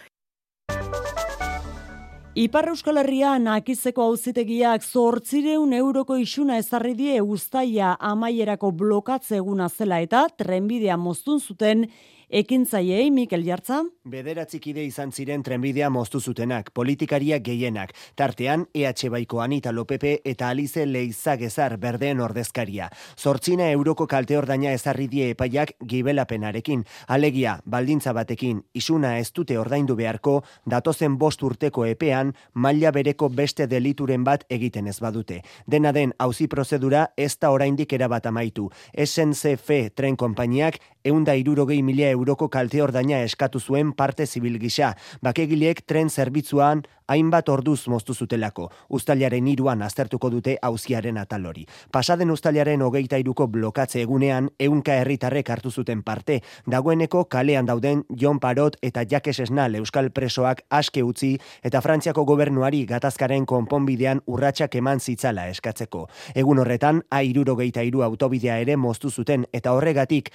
Ipar 2.32 2.70
Euskal 2.72 2.96
Herrian 2.96 3.44
akizeko 3.52 4.06
auzitegiak 4.08 4.86
zortzireun 4.88 5.74
euroko 5.76 6.14
isuna 6.16 6.56
ezarri 6.56 6.94
die 6.96 7.18
guztaia 7.20 7.90
amaierako 8.00 8.70
blokatze 8.72 9.36
eguna 9.36 9.66
zela 9.68 9.98
eta 10.00 10.22
trenbidea 10.40 10.96
moztun 10.96 11.42
zuten 11.44 11.84
Ekintzaiei 12.32 13.10
Mikel 13.12 13.42
Jartza. 13.44 13.82
Bederatzikide 14.08 14.80
izan 14.88 15.10
ziren 15.12 15.42
trenbidea 15.44 15.90
moztu 15.92 16.16
zutenak, 16.16 16.70
politikariak 16.72 17.42
gehienak, 17.44 17.90
tartean 18.16 18.62
EH 18.72 19.10
Baiko 19.12 19.42
Anita 19.44 19.68
Lopepe 19.70 20.14
eta 20.24 20.48
Alize 20.48 20.86
Leizagezar 20.86 21.76
berdeen 21.76 22.22
ordezkaria. 22.24 22.86
Zortzina 23.18 23.66
euroko 23.70 24.06
kalte 24.08 24.38
ordaina 24.38 24.72
ezarri 24.72 25.10
die 25.12 25.26
epaiak 25.34 25.74
gibelapenarekin, 25.84 26.86
alegia 27.06 27.58
baldintza 27.66 28.14
batekin 28.16 28.64
isuna 28.72 29.18
ez 29.18 29.28
dute 29.36 29.58
ordaindu 29.60 29.98
beharko, 30.00 30.38
datozen 30.64 31.18
bost 31.18 31.44
urteko 31.44 31.84
epean 31.84 32.32
maila 32.54 32.94
bereko 32.96 33.28
beste 33.28 33.66
delituren 33.66 34.24
bat 34.24 34.46
egiten 34.48 34.88
ez 34.88 34.96
badute. 35.04 35.42
Dena 35.66 35.92
den 35.92 36.16
hauzi 36.16 36.48
prozedura 36.48 37.10
ez 37.14 37.36
da 37.36 37.52
oraindik 37.52 37.92
erabat 37.92 38.32
amaitu. 38.32 38.70
SNCF 38.96 39.92
tren 39.94 40.16
konpainiak 40.16 40.80
eunda 41.04 41.34
irurogei 41.34 41.82
mila 41.82 42.08
euroko 42.10 42.48
kalte 42.48 42.82
ordaina 42.82 43.22
eskatu 43.26 43.60
zuen 43.60 43.92
parte 43.92 44.26
zibil 44.26 44.58
gisa. 44.58 44.94
Bakegileek 45.22 45.84
tren 45.86 46.10
zerbitzuan 46.10 46.82
hainbat 47.12 47.48
orduz 47.48 47.88
moztu 47.88 48.14
zutelako. 48.14 48.68
Uztailaren 48.88 49.48
iruan 49.50 49.82
aztertuko 49.82 50.30
dute 50.32 50.56
auziaren 50.62 51.18
atal 51.20 51.46
hori. 51.46 51.66
Pasaden 51.92 52.30
uztailaren 52.30 52.82
hogeita 52.82 53.18
iruko 53.20 53.46
blokatze 53.52 54.00
egunean, 54.02 54.48
eunka 54.60 54.96
herritarrek 55.00 55.50
hartu 55.50 55.70
zuten 55.70 56.02
parte. 56.02 56.40
Dagoeneko 56.70 57.24
kalean 57.24 57.66
dauden 57.68 58.04
Jon 58.22 58.40
Parot 58.40 58.78
eta 58.82 59.04
Jakes 59.10 59.38
Esnal 59.44 59.76
euskal 59.80 60.10
presoak 60.10 60.62
aske 60.70 61.02
utzi 61.04 61.34
eta 61.62 61.82
Frantziako 61.84 62.24
gobernuari 62.28 62.84
gatazkaren 62.86 63.46
konponbidean 63.46 64.22
urratsak 64.26 64.76
eman 64.80 65.00
zitzala 65.00 65.48
eskatzeko. 65.52 66.06
Egun 66.34 66.62
horretan, 66.62 67.02
airuro 67.10 67.56
geita 67.58 67.82
iru 67.82 68.02
autobidea 68.06 68.58
ere 68.62 68.76
moztu 68.76 69.10
zuten 69.10 69.46
eta 69.52 69.74
horregatik 69.76 70.30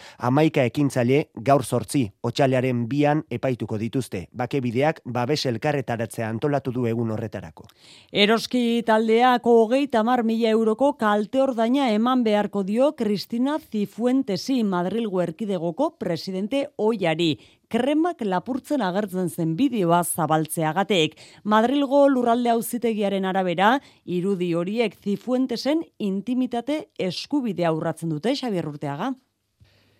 amaika 0.57 0.65
ekintzaile 0.71 1.29
gaur 1.45 1.63
sortzi, 1.63 2.07
otxalearen 2.23 2.87
bian 2.89 3.23
epaituko 3.29 3.77
dituzte. 3.77 4.27
Bakebideak 4.33 5.01
babes 5.05 5.45
elkarretaratzea 5.45 6.29
antolatu 6.29 6.71
du 6.71 6.87
egun 6.87 7.11
horretarako. 7.11 7.67
Eroski 8.11 8.81
taldeako 8.85 9.53
hogeita 9.63 10.03
mar 10.03 10.23
mila 10.23 10.49
euroko 10.49 10.95
kalte 10.97 11.41
ordaina 11.41 11.91
eman 11.91 12.23
beharko 12.23 12.63
dio 12.63 12.93
Cristina 12.95 13.59
Zifuentesi 13.59 14.63
Madrilgo 14.63 15.21
erkidegoko 15.21 15.91
presidente 15.99 16.69
oiari. 16.77 17.37
Kremak 17.69 18.21
lapurtzen 18.23 18.81
agertzen 18.81 19.29
zen 19.29 19.55
bideoa 19.57 20.01
zabaltzeagatek. 20.03 21.17
Madrilgo 21.43 22.07
lurralde 22.07 22.49
auzitegiaren 22.53 23.25
arabera, 23.25 23.81
irudi 24.05 24.53
horiek 24.55 24.95
Zifuentesen 25.03 25.83
intimitate 25.99 26.87
eskubidea 26.97 27.73
urratzen 27.75 28.09
dute 28.09 28.33
Xabier 28.39 28.71
Urteaga. 28.71 29.13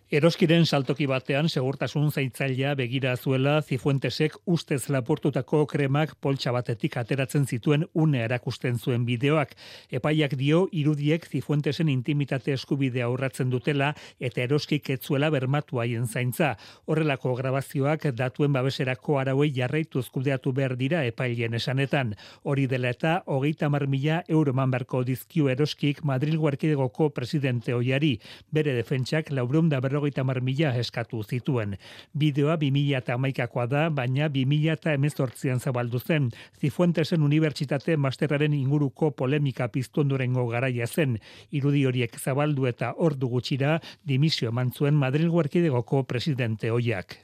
Eroskiren 0.07 0.63
saltoki 0.63 1.03
batean 1.03 1.49
segurtasun 1.51 2.13
zaitzailea 2.15 2.69
begira 2.79 3.17
zuela 3.17 3.57
Zifuentesek 3.61 4.37
ustez 4.47 4.85
laportutako 4.87 5.65
kremak 5.67 6.13
poltsa 6.23 6.53
batetik 6.55 6.93
ateratzen 6.95 7.43
zituen 7.45 7.83
une 7.93 8.21
erakusten 8.23 8.79
zuen 8.79 9.03
bideoak. 9.03 9.51
Epaiak 9.91 10.37
dio 10.39 10.61
irudiek 10.71 11.27
Zifuentesen 11.27 11.89
intimitate 11.91 12.53
eskubidea 12.55 13.09
aurratzen 13.09 13.51
dutela 13.51 13.89
eta 14.21 14.45
eroskik 14.45 14.87
etzuela 14.95 15.29
bermatu 15.29 15.81
haien 15.83 16.07
zaintza. 16.07 16.53
Horrelako 16.85 17.35
grabazioak 17.41 18.07
datuen 18.15 18.55
babeserako 18.55 19.19
arauei 19.19 19.51
jarraitu 19.51 19.99
ezkudeatu 19.99 20.55
behar 20.55 20.77
dira 20.77 21.03
epailen 21.03 21.59
esanetan. 21.59 22.15
Hori 22.43 22.65
dela 22.65 22.95
eta 22.95 23.17
hogeita 23.25 23.67
mar 23.67 23.89
mila 23.91 24.23
euroman 24.29 24.71
berko 24.71 25.03
dizkiu 25.03 25.51
eroskik 25.51 26.05
Madrid 26.05 26.39
Guarkidegoko 26.39 27.09
presidente 27.09 27.75
oiari. 27.75 28.21
Bere 28.53 28.71
defentsak 28.79 29.35
laurunda 29.35 29.81
berro 29.81 29.96
berrogeita 29.97 30.23
mar 30.23 30.41
mila 30.41 30.75
eskatu 30.77 31.23
zituen. 31.23 31.77
Bideoa 32.13 32.57
2000 32.57 32.97
eta 32.97 33.65
da, 33.67 33.89
baina 33.89 34.29
2000 34.29 34.73
eta 34.73 34.93
emezortzian 34.93 35.59
zabaldu 35.59 35.99
zen. 35.99 36.29
Zifuentesen 36.61 37.23
Unibertsitate 37.23 37.97
Masterraren 37.97 38.53
inguruko 38.53 39.11
polemika 39.11 39.67
piztondorengo 39.67 40.47
garaia 40.47 40.87
zen. 40.87 41.19
Irudi 41.51 41.85
horiek 41.85 42.19
zabaldu 42.19 42.67
eta 42.67 42.93
ordu 42.97 43.27
gutxira 43.27 43.79
dimisio 44.03 44.49
eman 44.49 44.71
zuen 44.71 44.93
Madrid 44.93 45.27
Guarkidegoko 45.27 46.03
presidente 46.03 46.69
hoiak. 46.69 47.17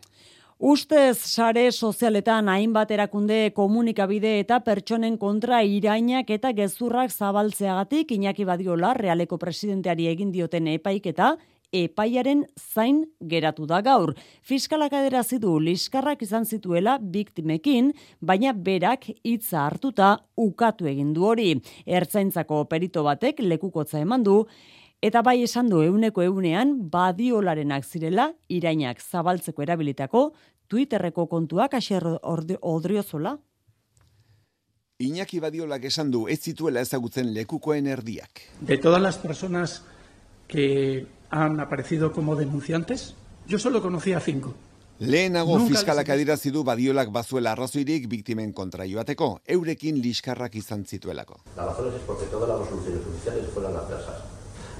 Ustez 0.63 1.17
sare 1.17 1.71
sozialetan 1.71 2.47
hainbat 2.47 2.91
erakunde 2.95 3.51
komunikabide 3.51 4.37
eta 4.39 4.61
pertsonen 4.63 5.17
kontra 5.17 5.57
irainak 5.63 6.29
eta 6.29 6.53
gezurrak 6.55 7.11
zabaltzeagatik 7.11 8.13
Iñaki 8.15 8.45
Badiola 8.45 8.93
realeko 8.93 9.37
presidenteari 9.37 10.07
egin 10.07 10.31
dioten 10.31 10.69
epaiketa 10.71 11.33
epaiaren 11.73 12.45
zain 12.55 13.03
geratu 13.19 13.65
da 13.67 13.81
gaur. 13.81 14.13
Fiskalak 14.41 14.93
aderazi 14.93 15.39
du 15.41 15.57
liskarrak 15.59 16.21
izan 16.21 16.45
zituela 16.45 16.99
biktimekin, 17.01 17.91
baina 18.21 18.53
berak 18.53 19.09
hitza 19.23 19.65
hartuta 19.65 20.13
ukatu 20.37 20.87
egin 20.87 21.13
du 21.13 21.25
hori. 21.25 21.57
Ertzaintzako 21.85 22.63
perito 22.69 23.03
batek 23.03 23.41
lekukotza 23.41 23.99
eman 23.99 24.23
du 24.23 24.43
Eta 25.03 25.19
bai 25.19 25.41
esan 25.43 25.67
du 25.67 25.81
euneko 25.83 26.23
eunean 26.23 26.69
badiolarenak 26.91 27.83
zirela 27.83 28.29
irainak 28.47 29.01
zabaltzeko 29.03 29.65
erabilitako 29.65 30.21
Twitterreko 30.71 31.25
kontuak 31.27 31.73
aser 31.75 32.05
odriozola. 32.23 33.33
Iñaki 35.03 35.41
Badiolak 35.43 35.83
esan 35.89 36.11
du 36.13 36.27
ez 36.31 36.39
zituela 36.39 36.79
ezagutzen 36.85 37.33
lekukoen 37.35 37.89
erdiak. 37.91 38.45
De 38.61 38.77
todas 38.77 39.01
las 39.01 39.17
personas 39.17 39.81
que 40.47 41.05
han 41.33 41.59
aparecido 41.59 42.11
como 42.11 42.35
denunciantes, 42.35 43.15
yo 43.47 43.57
solo 43.57 43.81
conocía 43.81 44.19
cinco. 44.19 44.53
Lehenago 44.99 45.59
fiskalak 45.65 46.09
adirazi 46.09 46.51
du 46.51 46.63
Badiolak 46.63 47.11
bazuela 47.11 47.51
arrazoirik 47.51 48.07
biktimen 48.07 48.53
kontra 48.53 48.85
joateko, 48.85 49.41
eurekin 49.45 49.99
liskarrak 50.01 50.55
izan 50.55 50.85
zituelako. 50.85 51.41
La 51.57 51.65
razón 51.65 51.91
es 51.95 52.01
porque 52.05 52.25
todas 52.25 52.47
las 52.47 52.59
resoluciones 52.59 53.01
judiciales 53.03 53.49
fueron 53.51 53.75
adversas. 53.75 54.32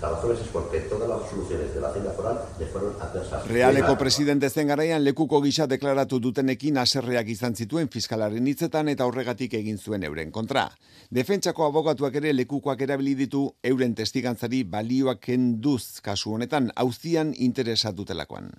Razón 0.04 0.34
es 0.34 0.40
porque 0.52 0.82
todas 0.82 1.08
las 1.08 1.22
resoluciones 1.22 1.74
de 1.74 1.80
la 1.80 1.88
Hacienda 1.88 2.12
Foral 2.12 2.38
le 2.60 2.66
fueron 2.66 2.94
adversas. 3.00 3.48
Realeko 3.48 3.98
presidente 3.98 4.50
zen 4.50 4.68
garaian 4.68 5.02
lekuko 5.02 5.40
gisa 5.42 5.64
deklaratu 5.66 6.20
dutenekin 6.20 6.78
aserreak 6.82 7.30
izan 7.32 7.56
zituen 7.56 7.88
fiskalaren 7.88 8.50
hitzetan 8.52 8.92
eta 8.92 9.08
horregatik 9.08 9.56
egin 9.62 9.80
zuen 9.80 10.04
euren 10.04 10.36
kontra. 10.36 10.66
Defentsako 11.10 11.70
abogatuak 11.70 12.20
ere 12.20 12.34
lekukoak 12.36 12.84
erabili 12.84 13.16
ditu 13.16 13.46
euren 13.64 13.96
testigantzari 13.96 14.66
balioak 14.68 15.24
kenduz 15.24 16.02
kasu 16.04 16.36
honetan 16.36 16.68
auzian 16.76 17.32
interesatutelakoan. 17.38 18.52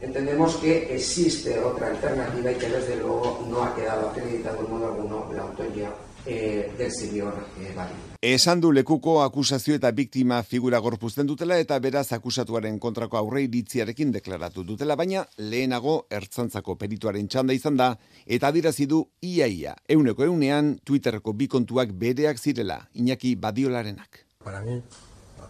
Entendemos 0.00 0.56
que 0.62 0.94
existe 0.94 1.58
otra 1.58 1.88
alternativa 1.88 2.52
y 2.52 2.54
que 2.54 2.68
desde 2.68 2.96
luego 3.02 3.44
no 3.50 3.64
ha 3.64 3.74
quedado 3.74 4.10
acreditado 4.10 4.60
en 4.64 4.70
modo 4.70 4.86
alguno 4.92 5.32
la 5.32 5.42
autoría 5.42 5.90
eh, 6.26 6.72
del 6.78 6.92
señor 6.92 7.34
eh, 7.60 7.74
Esan 8.20 8.60
du 8.60 8.72
lekuko 8.72 9.22
akusazio 9.22 9.74
eta 9.76 9.90
biktima 9.92 10.42
figura 10.42 10.78
gorpuzten 10.78 11.26
dutela 11.26 11.58
eta 11.60 11.78
beraz 11.78 12.06
akusatuaren 12.16 12.78
kontrako 12.80 13.18
aurre 13.18 13.42
iritziarekin 13.44 14.12
deklaratu 14.14 14.64
dutela, 14.64 14.96
baina 14.96 15.26
lehenago 15.36 16.06
ertzantzako 16.08 16.78
perituaren 16.80 17.28
txanda 17.28 17.52
izan 17.52 17.76
da 17.76 17.90
eta 18.24 18.48
adirazi 18.48 18.86
du 18.86 19.02
iaia, 19.20 19.76
euneko 19.88 20.24
eunean 20.24 20.78
Twitterreko 20.84 21.34
bi 21.34 21.48
kontuak 21.48 21.92
bereak 21.92 22.38
zirela, 22.38 22.88
Iñaki 22.94 23.34
Badiolarenak. 23.36 24.24
Para 24.42 24.62
mí, 24.62 24.80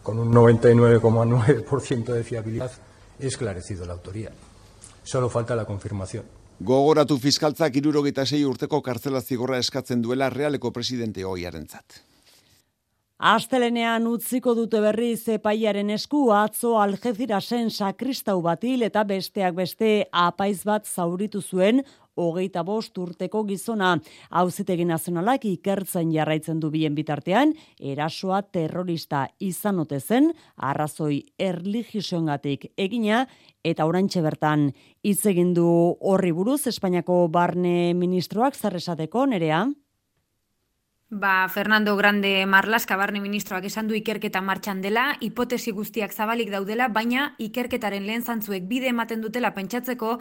con 0.03 0.19
un 0.19 0.33
99,9% 0.33 2.13
de 2.13 2.25
fiabilidad, 2.25 2.73
esclarecido 3.21 3.87
la 3.87 3.93
autoría. 3.93 4.33
Solo 5.05 5.31
falta 5.31 5.55
la 5.55 5.65
confirmación. 5.65 6.25
Gogoratu 6.63 7.17
fiskaltzak 7.19 7.77
irurogeita 7.77 8.25
sei 8.25 8.45
urteko 8.47 8.81
kartzela 8.81 9.21
zigorra 9.21 9.59
eskatzen 9.59 10.03
duela 10.03 10.31
realeko 10.31 10.71
presidente 10.71 11.25
hoiaren 11.25 11.67
zat. 11.67 12.03
Astelenean 13.19 14.07
utziko 14.07 14.55
dute 14.55 14.81
berri 14.83 15.17
zepaiaren 15.17 15.91
esku 15.91 16.31
atzo 16.35 16.77
aljezirasen 16.79 17.71
sakristau 17.71 18.41
batil 18.43 18.83
eta 18.83 19.05
besteak 19.05 19.55
beste 19.55 20.07
apaiz 20.13 20.65
bat 20.65 20.87
zauritu 20.87 21.43
zuen 21.43 21.83
hogeita 22.17 22.63
bost 22.65 22.99
urteko 22.99 23.45
gizona. 23.49 23.95
Hauzitegi 24.31 24.85
nazionalak 24.89 25.45
ikertzen 25.49 26.13
jarraitzen 26.15 26.61
du 26.61 26.71
bien 26.71 26.95
bitartean, 26.95 27.55
erasoa 27.81 28.43
terrorista 28.43 29.27
izan 29.41 29.81
ote 29.85 30.01
zen, 30.01 30.33
arrazoi 30.57 31.23
erligiosoengatik 31.39 32.71
egina, 32.77 33.25
eta 33.65 33.87
orantxe 33.87 34.23
bertan 34.25 34.69
hitz 35.03 35.25
egin 35.27 35.55
du 35.57 35.67
horri 36.01 36.33
buruz 36.33 36.67
Espainiako 36.67 37.29
barne 37.33 37.95
ministroak 37.95 38.55
zarresateko 38.55 39.27
nerea. 39.27 39.65
Ba, 41.17 41.49
Fernando 41.49 41.95
Grande 41.95 42.45
Marlaska 42.45 42.97
barne 42.99 43.21
ministroak 43.23 43.69
esan 43.69 43.87
du 43.87 43.95
ikerketa 43.95 44.41
martxan 44.43 44.81
dela, 44.83 45.05
hipotesi 45.23 45.71
guztiak 45.71 46.11
zabalik 46.11 46.49
daudela, 46.51 46.89
baina 46.91 47.29
ikerketaren 47.39 48.03
lehen 48.03 48.25
zantzuek 48.27 48.67
bide 48.67 48.89
ematen 48.91 49.23
dutela 49.23 49.53
pentsatzeko 49.55 50.17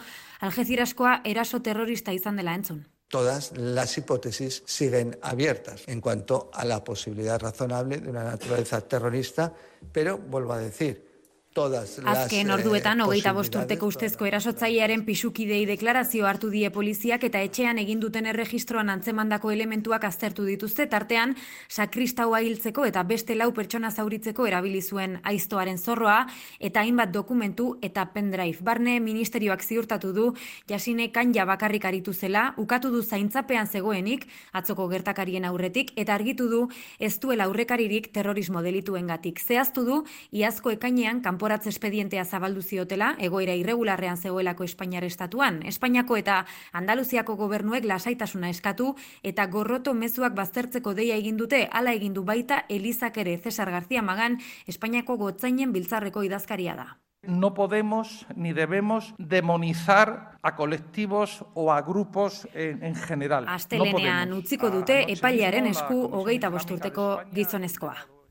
algeziraskoa 0.45 1.15
eraso 1.25 1.63
terrorista 1.65 2.13
izan 2.13 2.37
dela 2.37 2.53
entzun. 2.53 2.83
Todas 3.09 3.57
las 3.57 3.97
hipótesis 3.97 4.61
siguen 4.67 5.17
abiertas 5.23 5.87
en 5.87 5.99
cuanto 5.99 6.51
a 6.53 6.63
la 6.63 6.83
posibilidad 6.83 7.41
razonable 7.41 7.97
de 7.97 8.11
una 8.11 8.23
naturaleza 8.23 8.79
terrorista, 8.81 9.51
pero 9.91 10.19
vuelvo 10.19 10.53
a 10.53 10.59
decir, 10.59 11.12
todas 11.53 11.99
las 11.99 12.17
Azken 12.17 12.49
eh, 12.49 12.53
orduetan 12.53 13.01
hogeita 13.01 13.31
bost 13.33 13.55
urteko 13.55 13.87
ustezko 13.91 14.25
erasotzailearen 14.25 15.03
pisukidei 15.05 15.65
deklarazio 15.69 16.25
hartu 16.25 16.49
die 16.49 16.69
poliziak 16.73 17.23
eta 17.29 17.41
etxean 17.45 17.77
egin 17.77 17.99
duten 18.01 18.25
erregistroan 18.25 18.89
antzemandako 18.89 19.51
elementuak 19.53 20.03
aztertu 20.09 20.45
dituzte 20.49 20.87
tartean 20.89 21.35
sakristaua 21.69 22.41
hiltzeko 22.41 22.85
eta 22.89 23.03
beste 23.03 23.37
lau 23.37 23.51
pertsona 23.53 23.91
zauritzeko 23.91 24.47
erabili 24.49 24.81
zuen 24.81 25.19
aiztoaren 25.23 25.77
zorroa 25.77 26.25
eta 26.59 26.81
hainbat 26.81 27.13
dokumentu 27.13 27.77
eta 27.81 28.07
pendrive. 28.13 28.57
Barne 28.61 28.99
ministerioak 28.99 29.63
ziurtatu 29.63 30.13
du 30.13 30.33
jasine 30.69 31.11
kanja 31.11 31.45
bakarrik 31.45 31.85
aritu 31.85 32.13
zela, 32.13 32.53
ukatu 32.57 32.89
du 32.89 33.03
zaintzapean 33.03 33.67
zegoenik 33.67 34.25
atzoko 34.53 34.87
gertakarien 34.89 35.45
aurretik 35.45 35.93
eta 35.95 36.15
argitu 36.15 36.49
du 36.49 36.67
ez 36.99 37.19
duela 37.19 37.45
aurrekaririk 37.45 38.11
terrorismo 38.13 38.61
delituengatik. 38.61 39.39
Zehaztu 39.39 39.85
du 39.85 40.03
iazko 40.31 40.71
ekainean 40.73 41.21
kanpo 41.21 41.42
kanporatze 41.43 41.73
espedientea 41.73 42.23
zabaldu 42.23 42.61
ziotela, 42.63 43.17
egoera 43.19 43.51
irregularrean 43.59 44.15
zegoelako 44.15 44.63
Espainiar 44.63 45.03
estatuan. 45.03 45.59
Espainiako 45.67 46.15
eta 46.15 46.45
Andaluziako 46.71 47.35
gobernuek 47.35 47.83
lasaitasuna 47.83 48.47
eskatu 48.47 48.93
eta 49.27 49.45
gorroto 49.51 49.93
mezuak 49.93 50.37
baztertzeko 50.37 50.93
deia 50.95 51.17
egin 51.19 51.35
dute, 51.35 51.67
hala 51.69 51.91
egin 51.91 52.13
du 52.13 52.23
baita 52.23 52.61
Elizak 52.69 53.17
ere 53.17 53.35
Cesar 53.37 53.71
García 53.71 54.01
Magan 54.01 54.39
Espainiako 54.67 55.17
gotzainen 55.17 55.73
biltzarreko 55.73 56.23
idazkaria 56.23 56.77
da. 56.79 56.87
No 57.27 57.53
podemos 57.53 58.25
ni 58.35 58.53
debemos 58.53 59.13
demonizar 59.17 60.39
a 60.41 60.55
colectivos 60.55 61.43
o 61.55 61.73
a 61.73 61.81
grupos 61.81 62.47
en, 62.53 62.83
en 62.83 62.95
general. 62.95 63.49
Astelenean 63.49 64.29
no 64.29 64.39
utziko 64.39 64.71
dute 64.71 65.03
epailearen 65.11 65.67
esku 65.67 66.07
hogeita 66.07 66.47
bosturteko 66.49 67.19
gizonezkoa. 67.35 68.22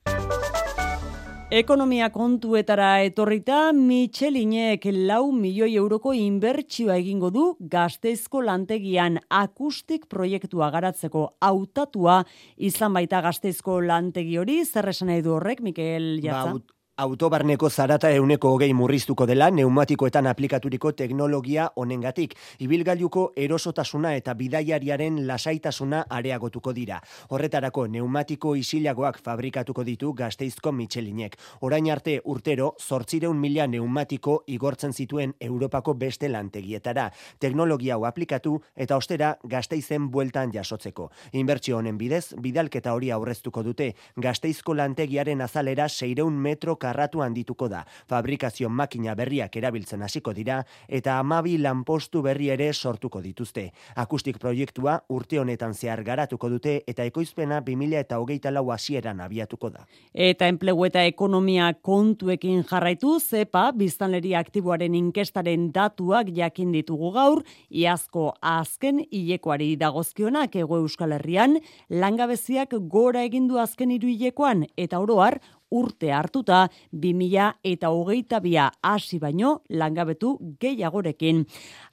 Ekonomia 1.52 2.06
kontuetara 2.08 3.02
etorrita, 3.04 3.74
Michelinek 3.76 4.86
lau 5.04 5.26
milioi 5.36 5.74
euroko 5.76 6.14
inbertsioa 6.16 6.94
egingo 6.96 7.28
du 7.34 7.42
gazteizko 7.74 8.40
lantegian 8.46 9.18
akustik 9.28 10.06
proiektua 10.08 10.70
garatzeko 10.72 11.26
hautatua 11.44 12.22
izan 12.56 12.96
baita 12.96 13.20
gazteizko 13.20 13.82
lantegi 13.84 14.40
hori, 14.40 14.62
zer 14.64 14.88
esan 14.94 15.12
edu 15.12 15.34
horrek, 15.36 15.60
Mikel 15.60 16.14
Jatza? 16.24 16.54
Ba, 16.56 16.81
Autobarneko 17.00 17.70
zarata 17.70 18.10
euneko 18.12 18.50
hogei 18.52 18.74
murriztuko 18.76 19.24
dela 19.24 19.46
neumatikoetan 19.50 20.26
aplikaturiko 20.28 20.90
teknologia 20.92 21.70
honengatik. 21.80 22.34
Ibilgailuko 22.60 23.22
erosotasuna 23.36 24.10
eta 24.12 24.34
bidaiariaren 24.36 25.16
lasaitasuna 25.26 26.02
areagotuko 26.10 26.74
dira. 26.76 26.98
Horretarako 27.30 27.86
neumatiko 27.94 28.52
isilagoak 28.60 29.22
fabrikatuko 29.24 29.84
ditu 29.88 30.12
gazteizko 30.12 30.72
Michelinek. 30.72 31.38
Orain 31.62 31.88
arte 31.90 32.18
urtero, 32.26 32.74
zortzireun 32.78 33.40
mila 33.40 33.66
neumatiko 33.66 34.42
igortzen 34.46 34.92
zituen 34.92 35.32
Europako 35.40 35.94
beste 35.94 36.28
lantegietara. 36.28 37.08
Teknologia 37.40 37.94
hau 37.96 38.04
aplikatu 38.04 38.58
eta 38.76 39.00
ostera 39.00 39.38
gazteizen 39.48 40.10
bueltan 40.10 40.52
jasotzeko. 40.52 41.08
Inbertsio 41.32 41.78
honen 41.78 41.96
bidez, 41.96 42.34
bidalketa 42.36 42.92
hori 42.92 43.10
aurreztuko 43.10 43.64
dute. 43.64 43.94
Gazteizko 44.20 44.76
lantegiaren 44.76 45.40
azalera 45.40 45.88
seireun 45.88 46.36
metro 46.36 46.76
karratu 46.82 47.22
handituko 47.22 47.68
da. 47.70 47.84
Fabrikazio 48.10 48.68
makina 48.68 49.14
berriak 49.18 49.56
erabiltzen 49.60 50.02
hasiko 50.02 50.34
dira 50.34 50.62
eta 50.88 51.18
amabi 51.22 51.56
lanpostu 51.62 52.22
berri 52.26 52.50
ere 52.54 52.72
sortuko 52.72 53.22
dituzte. 53.22 53.68
Akustik 54.02 54.38
proiektua 54.42 54.98
urte 55.14 55.38
honetan 55.38 55.74
zehar 55.74 56.02
garatuko 56.06 56.50
dute 56.50 56.80
eta 56.88 57.06
ekoizpena 57.08 57.60
2000 57.62 58.00
eta 58.02 58.18
hogeita 58.18 58.50
lau 58.50 58.64
hasieran 58.74 59.20
abiatuko 59.20 59.70
da. 59.70 59.86
Eta 60.12 60.48
enplegu 60.50 60.86
eta 60.88 61.04
ekonomia 61.08 61.72
kontuekin 61.82 62.64
jarraitu, 62.68 63.18
zepa, 63.20 63.68
biztanleri 63.76 64.34
aktiboaren 64.38 64.94
inkestaren 64.98 65.70
datuak 65.74 66.32
jakin 66.34 66.72
ditugu 66.74 67.12
gaur, 67.14 67.42
iazko 67.70 68.32
azken 68.40 69.02
hilekoari 69.10 69.74
dagozkionak 69.80 70.56
ego 70.56 70.80
euskal 70.82 71.16
herrian, 71.18 71.58
langabeziak 71.90 72.74
gora 72.92 73.24
egindu 73.28 73.60
azken 73.62 73.92
hiru 73.94 74.10
hilekoan 74.12 74.66
eta 74.76 75.00
oroar, 75.02 75.38
urte 75.72 76.12
hartuta 76.12 76.66
2000 76.92 77.52
eta 77.64 77.90
hogeita 77.90 78.40
bia 78.44 78.68
hasi 78.82 79.18
baino 79.18 79.62
langabetu 79.68 80.36
gehiagorekin. 80.60 81.44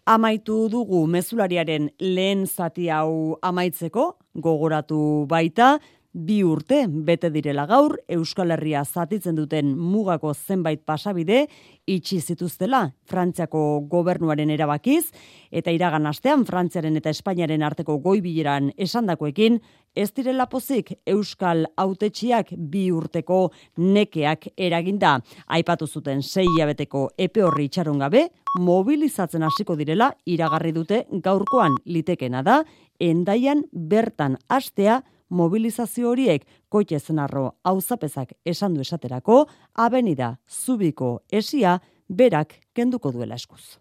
Amaitu 0.06 0.68
dugu 0.70 1.06
mezulariaren 1.08 1.90
lehen 2.00 2.46
zati 2.48 2.90
hau 2.90 3.38
amaitzeko, 3.42 4.12
gogoratu 4.36 5.26
baita, 5.30 5.78
bi 6.14 6.40
urte 6.44 6.86
bete 6.90 7.30
direla 7.30 7.66
gaur 7.70 8.00
Euskal 8.10 8.52
Herria 8.52 8.82
zatitzen 8.84 9.36
duten 9.38 9.76
mugako 9.78 10.34
zenbait 10.34 10.82
pasabide 10.86 11.44
itxi 11.86 12.20
zituztela 12.20 12.88
Frantziako 13.06 13.82
gobernuaren 13.90 14.50
erabakiz 14.50 15.12
eta 15.52 15.72
iragan 15.72 16.08
astean 16.10 16.46
Frantziaren 16.46 16.98
eta 16.98 17.14
Espainiaren 17.14 17.64
arteko 17.64 18.00
goi 18.02 18.22
bileran 18.26 18.72
esandakoekin 18.78 19.60
ez 19.96 20.10
direla 20.14 20.48
pozik 20.50 20.92
Euskal 21.06 21.66
Autetxiak 21.78 22.54
bi 22.58 22.90
urteko 22.92 23.52
nekeak 23.78 24.52
eraginda. 24.58 25.20
Aipatu 25.48 25.88
zuten 25.88 26.22
sei 26.24 26.46
hilabeteko 26.46 27.10
epe 27.18 27.44
horri 27.44 27.66
itxaron 27.70 28.00
gabe 28.00 28.28
mobilizatzen 28.60 29.44
hasiko 29.44 29.76
direla 29.76 30.12
iragarri 30.26 30.74
dute 30.74 31.06
gaurkoan 31.12 31.78
litekena 31.86 32.42
da 32.44 32.64
endaian 33.00 33.64
bertan 33.72 34.38
astea 34.50 35.02
mobilizazio 35.30 36.10
horiek 36.10 36.46
koitze 36.70 37.00
zenarro 37.00 37.52
auzapezak 37.64 38.34
esan 38.46 38.74
du 38.74 38.82
esaterako, 38.82 39.46
abenida 39.76 40.38
zubiko 40.50 41.20
esia 41.32 41.80
berak 42.10 42.60
kenduko 42.74 43.12
duela 43.12 43.36
eskuz. 43.36 43.78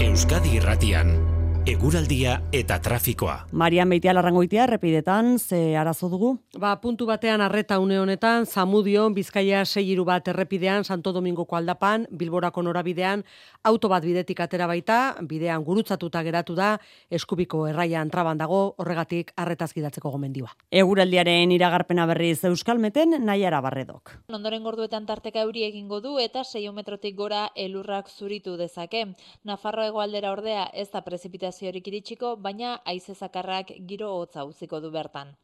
Euskadi 0.00 0.56
Irratian 0.58 1.31
Eguraldia 1.82 2.36
eta 2.54 2.76
trafikoa. 2.78 3.48
Marian 3.58 3.90
Beitia 3.90 4.12
larrangoitia, 4.14 4.68
repidetan, 4.70 5.40
ze 5.40 5.74
arazo 5.76 6.06
dugu? 6.08 6.28
Ba, 6.54 6.76
puntu 6.80 7.08
batean 7.08 7.40
arreta 7.42 7.80
une 7.82 7.96
honetan, 7.98 8.46
Zamudion, 8.46 9.16
Bizkaia 9.16 9.64
seiru 9.66 10.04
bat 10.06 10.28
errepidean, 10.30 10.84
Santo 10.84 11.10
Domingoko 11.12 11.56
aldapan, 11.58 12.04
Bilborako 12.12 12.62
norabidean, 12.62 13.24
auto 13.64 13.88
bat 13.90 14.06
bidetik 14.06 14.38
atera 14.44 14.68
baita, 14.70 15.16
bidean 15.26 15.64
gurutzatuta 15.64 16.22
geratu 16.22 16.54
da, 16.54 16.76
eskubiko 17.10 17.64
erraian 17.66 18.14
traban 18.14 18.38
dago, 18.38 18.76
horregatik 18.78 19.32
arretaz 19.34 19.72
gidatzeko 19.74 20.14
gomendioa. 20.14 20.54
Eguraldiaren 20.70 21.50
iragarpena 21.50 22.06
berriz 22.06 22.44
Euskalmeten, 22.44 23.18
nahiara 23.26 23.60
barredok. 23.60 24.14
Ondoren 24.30 24.62
gorduetan 24.62 25.10
tarteka 25.10 25.42
euri 25.42 25.66
egingo 25.66 25.98
du 26.00 26.14
eta 26.22 26.46
6 26.46 26.70
metrotik 26.78 27.18
gora 27.18 27.48
elurrak 27.56 28.06
zuritu 28.06 28.56
dezake. 28.56 29.08
Nafarro 29.42 29.82
hegoaldera 29.82 30.30
ordea 30.30 30.70
ez 30.72 30.88
da 30.94 31.02
prezipitazio 31.02 31.71
prezipitaziorik 31.72 31.88
iritsiko, 31.88 32.36
baina 32.36 32.80
haize 32.84 33.14
zakarrak 33.14 33.72
giro 33.86 34.10
hotza 34.18 34.44
utziko 34.44 34.80
du 34.80 34.90
bertan. 34.90 35.34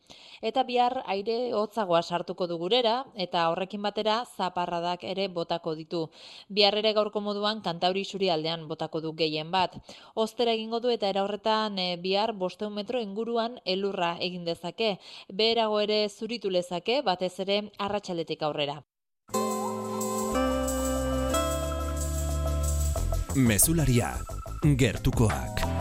Eta 0.43 0.63
bihar 0.65 1.03
aire 1.07 1.53
hotzagoa 1.55 2.03
sartuko 2.03 2.47
du 2.47 2.59
gurera 2.59 3.05
eta 3.17 3.49
horrekin 3.51 3.83
batera 3.83 4.25
zaparradak 4.37 5.05
ere 5.05 5.29
botako 5.29 5.75
ditu. 5.75 6.11
Bihar 6.49 6.77
ere 6.79 6.93
gaurko 6.93 7.21
moduan 7.21 7.61
kantauri 7.63 8.05
suri 8.05 8.31
aldean 8.31 8.69
botako 8.69 9.01
du 9.01 9.13
gehien 9.15 9.51
bat. 9.51 9.77
Ostera 10.15 10.53
egingo 10.53 10.81
du 10.81 10.91
eta 10.91 11.09
era 11.09 11.25
horretan 11.25 11.79
e, 11.79 11.97
bihar 11.97 12.35
500 12.35 12.71
metro 12.71 13.01
inguruan 13.01 13.59
elurra 13.65 14.17
egin 14.21 14.45
dezake. 14.45 14.99
Beherago 15.29 15.81
ere 15.81 16.09
zuritu 16.09 16.51
lezake 16.51 17.03
batez 17.03 17.39
ere 17.41 17.71
arratsaletik 17.79 18.43
aurrera. 18.43 18.83
Mesularia, 23.35 24.17
gertukoak. 24.77 25.78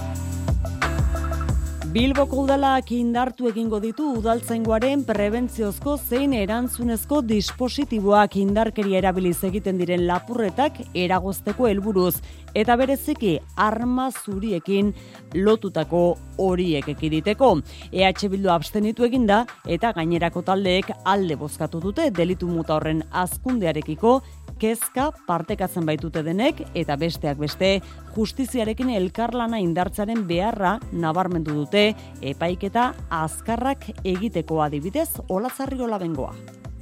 Bilboko 1.88 2.42
udalak 2.44 2.90
indartu 2.92 3.48
egingo 3.48 3.78
ditu 3.80 4.10
udaltzaingoaren 4.20 5.06
prebentziozko 5.08 5.94
zein 5.96 6.34
erantzunezko 6.36 7.22
dispositiboak 7.24 8.36
indarkeria 8.42 8.98
erabiliz 9.00 9.38
egiten 9.48 9.80
diren 9.80 10.04
lapurretak 10.10 10.82
eragozteko 11.06 11.70
helburuz 11.70 12.18
eta 12.58 12.76
bereziki 12.80 13.38
arma 13.56 14.10
zuriekin 14.12 14.94
lotutako 15.36 16.18
horiek 16.42 16.90
ekiditeko. 16.96 17.54
EH 17.92 18.30
Bildu 18.32 18.50
abstenitu 18.54 19.06
eginda 19.06 19.44
eta 19.66 19.94
gainerako 19.94 20.42
taldeek 20.42 20.92
alde 21.06 21.38
bozkatu 21.38 21.82
dute 21.84 22.10
delitu 22.12 22.50
muta 22.50 22.78
horren 22.78 23.04
azkundearekiko 23.12 24.20
kezka 24.58 25.12
partekatzen 25.28 25.86
baitute 25.86 26.24
denek 26.26 26.64
eta 26.74 26.98
besteak 26.98 27.38
beste 27.38 27.72
justiziarekin 28.16 28.90
elkarlana 28.98 29.62
indartzaren 29.62 30.26
beharra 30.30 30.78
nabarmendu 30.92 31.54
dute 31.62 31.92
epaiketa 32.22 32.92
azkarrak 33.24 33.92
egiteko 34.04 34.64
adibidez 34.66 35.12
olatzarriola 35.30 36.02
bengoa. 36.02 36.34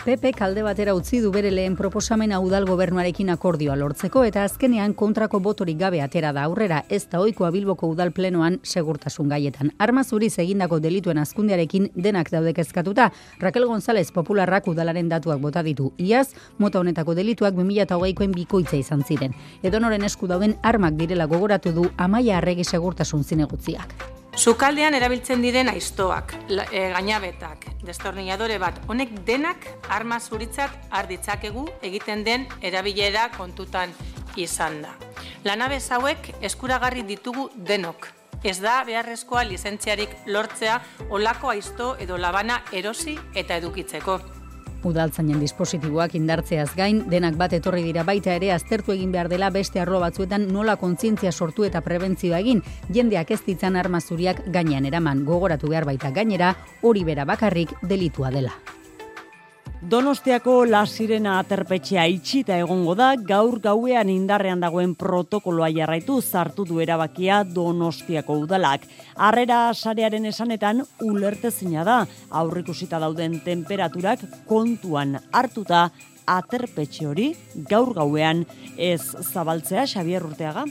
PP 0.05 0.35
kalde 0.37 0.61
batera 0.61 0.93
utzi 0.93 1.17
du 1.17 1.31
bere 1.33 1.49
lehen 1.49 1.73
proposamena 1.75 2.37
udal 2.37 2.67
gobernuarekin 2.69 3.31
akordioa 3.33 3.73
lortzeko 3.79 4.21
eta 4.27 4.43
azkenean 4.45 4.91
kontrako 4.93 5.39
botorik 5.41 5.79
gabe 5.79 6.01
atera 6.03 6.29
da 6.29 6.43
aurrera 6.45 6.83
ez 6.93 7.07
da 7.09 7.23
ohikoa 7.23 7.49
Bilboko 7.49 7.87
udal 7.89 8.11
plenoan 8.13 8.59
segurtasun 8.61 9.31
gaietan. 9.33 9.71
Arma 9.79 10.03
zuriz 10.03 10.37
egindako 10.37 10.77
delituen 10.79 11.17
azkundearekin 11.17 11.87
denak 11.95 12.29
daude 12.29 12.53
kezkatuta. 12.53 13.07
Raquel 13.41 13.65
González 13.65 14.11
popularrak 14.13 14.67
udalaren 14.69 15.09
datuak 15.09 15.41
bota 15.41 15.63
ditu. 15.65 15.89
Iaz, 15.97 16.35
mota 16.59 16.83
honetako 16.83 17.15
delituak 17.17 17.55
2008koen 17.57 18.35
bikoitza 18.37 18.77
izan 18.77 19.01
ziren. 19.01 19.33
Edonoren 19.63 20.05
esku 20.05 20.29
dauden 20.29 20.53
armak 20.61 21.01
direla 21.01 21.25
gogoratu 21.25 21.73
du 21.73 21.87
Amaia 21.97 22.37
Arregi 22.37 22.63
segurtasun 22.63 23.23
zinegutziak. 23.23 23.97
Sukaldean 24.35 24.93
erabiltzen 24.97 25.39
diren 25.39 25.69
aiztoak, 25.71 26.33
e, 26.51 26.81
gainabetak, 26.91 27.69
destornilladore 27.87 28.57
bat, 28.59 28.81
honek 28.91 29.13
denak 29.25 29.63
arma 29.95 30.17
zuritzat 30.19 30.75
arditzakegu 30.91 31.63
egiten 31.87 32.25
den 32.27 32.43
erabilera 32.61 33.29
kontutan 33.37 33.95
izan 34.35 34.81
da. 34.83 34.91
Lanabez 35.47 35.85
hauek 35.95 36.33
eskuragarri 36.43 37.05
ditugu 37.07 37.47
denok. 37.55 38.09
Ez 38.43 38.59
da 38.59 38.81
beharrezkoa 38.83 39.45
lizentziarik 39.47 40.11
lortzea 40.27 40.81
olako 41.09 41.53
aizto 41.55 41.93
edo 42.03 42.17
labana 42.19 42.59
erosi 42.73 43.15
eta 43.33 43.55
edukitzeko. 43.63 44.19
Udaltzainen 44.85 45.41
dispositiboak 45.41 46.13
indartzeaz 46.19 46.69
gain, 46.77 47.01
denak 47.09 47.39
bat 47.39 47.55
etorri 47.57 47.81
dira 47.87 48.05
baita 48.05 48.35
ere 48.37 48.51
aztertu 48.53 48.93
egin 48.93 49.11
behar 49.11 49.29
dela 49.31 49.49
beste 49.49 49.81
arlo 49.81 49.99
batzuetan 50.03 50.47
nola 50.53 50.77
kontzientzia 50.77 51.31
sortu 51.31 51.65
eta 51.65 51.81
prebentzioa 51.81 52.39
egin, 52.45 52.61
jendeak 52.93 53.33
ez 53.33 53.41
ditzan 53.47 53.75
armazuriak 53.81 54.45
gainean 54.53 54.85
eraman, 54.85 55.25
gogoratu 55.25 55.73
behar 55.73 55.89
baita 55.89 56.13
gainera, 56.13 56.55
hori 56.81 57.03
bera 57.03 57.25
bakarrik 57.25 57.73
delitua 57.81 58.31
dela. 58.31 58.53
Donostiako 59.85 60.63
La 60.65 60.79
Sirena 60.89 61.35
aterpetxea 61.37 62.07
itxita 62.09 62.55
egongo 62.57 62.95
da, 62.97 63.11
gaur 63.21 63.59
gauean 63.61 64.09
indarrean 64.09 64.63
dagoen 64.63 64.95
protokoloa 64.97 65.67
jarraitu 65.75 66.15
zartu 66.25 66.63
du 66.65 66.79
erabakia 66.81 67.43
Donostiako 67.45 68.39
udalak. 68.47 68.87
Harrera 69.15 69.59
sarearen 69.75 70.25
esanetan 70.25 70.81
ulertezina 71.05 71.83
da, 71.85 71.99
aurrikusita 72.31 72.97
dauden 73.03 73.37
temperaturak 73.45 74.25
kontuan 74.49 75.19
hartuta 75.31 75.91
aterpetxe 76.25 77.05
hori 77.05 77.29
gaur 77.69 77.93
gauean 77.93 78.41
ez 78.77 79.03
zabaltzea 79.21 79.85
Xabier 79.85 80.25
Urteaga. 80.25 80.65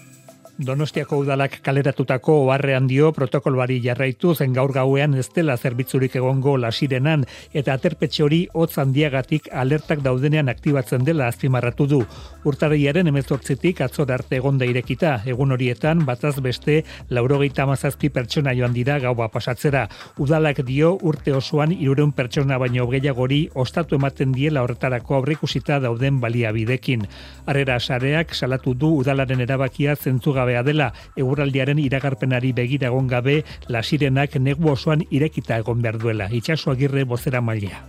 Donostiako 0.54 1.16
udalak 1.18 1.56
kaleratutako 1.66 2.34
oharrean 2.44 2.84
dio 2.86 3.08
protokoloari 3.12 3.80
jarraitu 3.82 4.36
zen 4.38 4.52
gaur 4.54 4.70
gauean 4.70 5.16
ez 5.18 5.26
dela 5.34 5.56
zerbitzurik 5.56 6.14
egongo 6.14 6.52
lasirenan 6.56 7.24
eta 7.52 7.74
aterpetxe 7.74 8.22
hori 8.22 8.38
hotz 8.54 8.78
handiagatik 8.78 9.48
alertak 9.50 10.04
daudenean 10.04 10.48
aktibatzen 10.48 11.02
dela 11.02 11.26
azpimarratu 11.26 11.86
du. 11.90 11.98
Urtarriaren 12.46 13.10
emezortzitik 13.10 13.80
atzor 13.82 14.12
arte 14.14 14.36
egonda 14.36 14.68
irekita, 14.70 15.16
egun 15.26 15.56
horietan 15.56 16.04
bataz 16.06 16.36
beste 16.38 16.84
laurogeita 17.10 17.64
amazazpi 17.66 18.12
pertsona 18.14 18.54
joan 18.54 18.78
dira 18.78 19.00
gaua 19.02 19.28
pasatzera. 19.34 19.88
Udalak 20.22 20.62
dio 20.62 20.92
urte 21.02 21.34
osoan 21.34 21.74
irureun 21.74 22.12
pertsona 22.12 22.60
baino 22.62 22.86
gehiagori 22.86 23.48
ostatu 23.54 23.98
ematen 23.98 24.30
diela 24.30 24.62
horretarako 24.62 25.18
aurrikusita 25.18 25.80
dauden 25.80 26.22
baliabidekin. 26.22 27.08
Arrera 27.46 27.80
sareak 27.80 28.38
salatu 28.38 28.78
du 28.78 28.94
udalaren 29.02 29.40
erabakia 29.40 29.96
zentzuga 29.96 30.43
gabea 30.44 30.62
dela 30.62 30.92
eguraldiaren 31.16 31.80
iragarpenari 31.80 32.52
begira 32.52 32.92
egon 32.92 33.08
gabe 33.08 33.40
lasirenak 33.72 34.36
negu 34.36 34.70
osoan 34.72 35.04
irekita 35.10 35.58
egon 35.64 35.82
behar 35.82 35.98
duela. 35.98 36.28
Itxaso 36.30 36.70
agirre 36.74 37.04
bozera 37.08 37.40
mailea. 37.40 37.80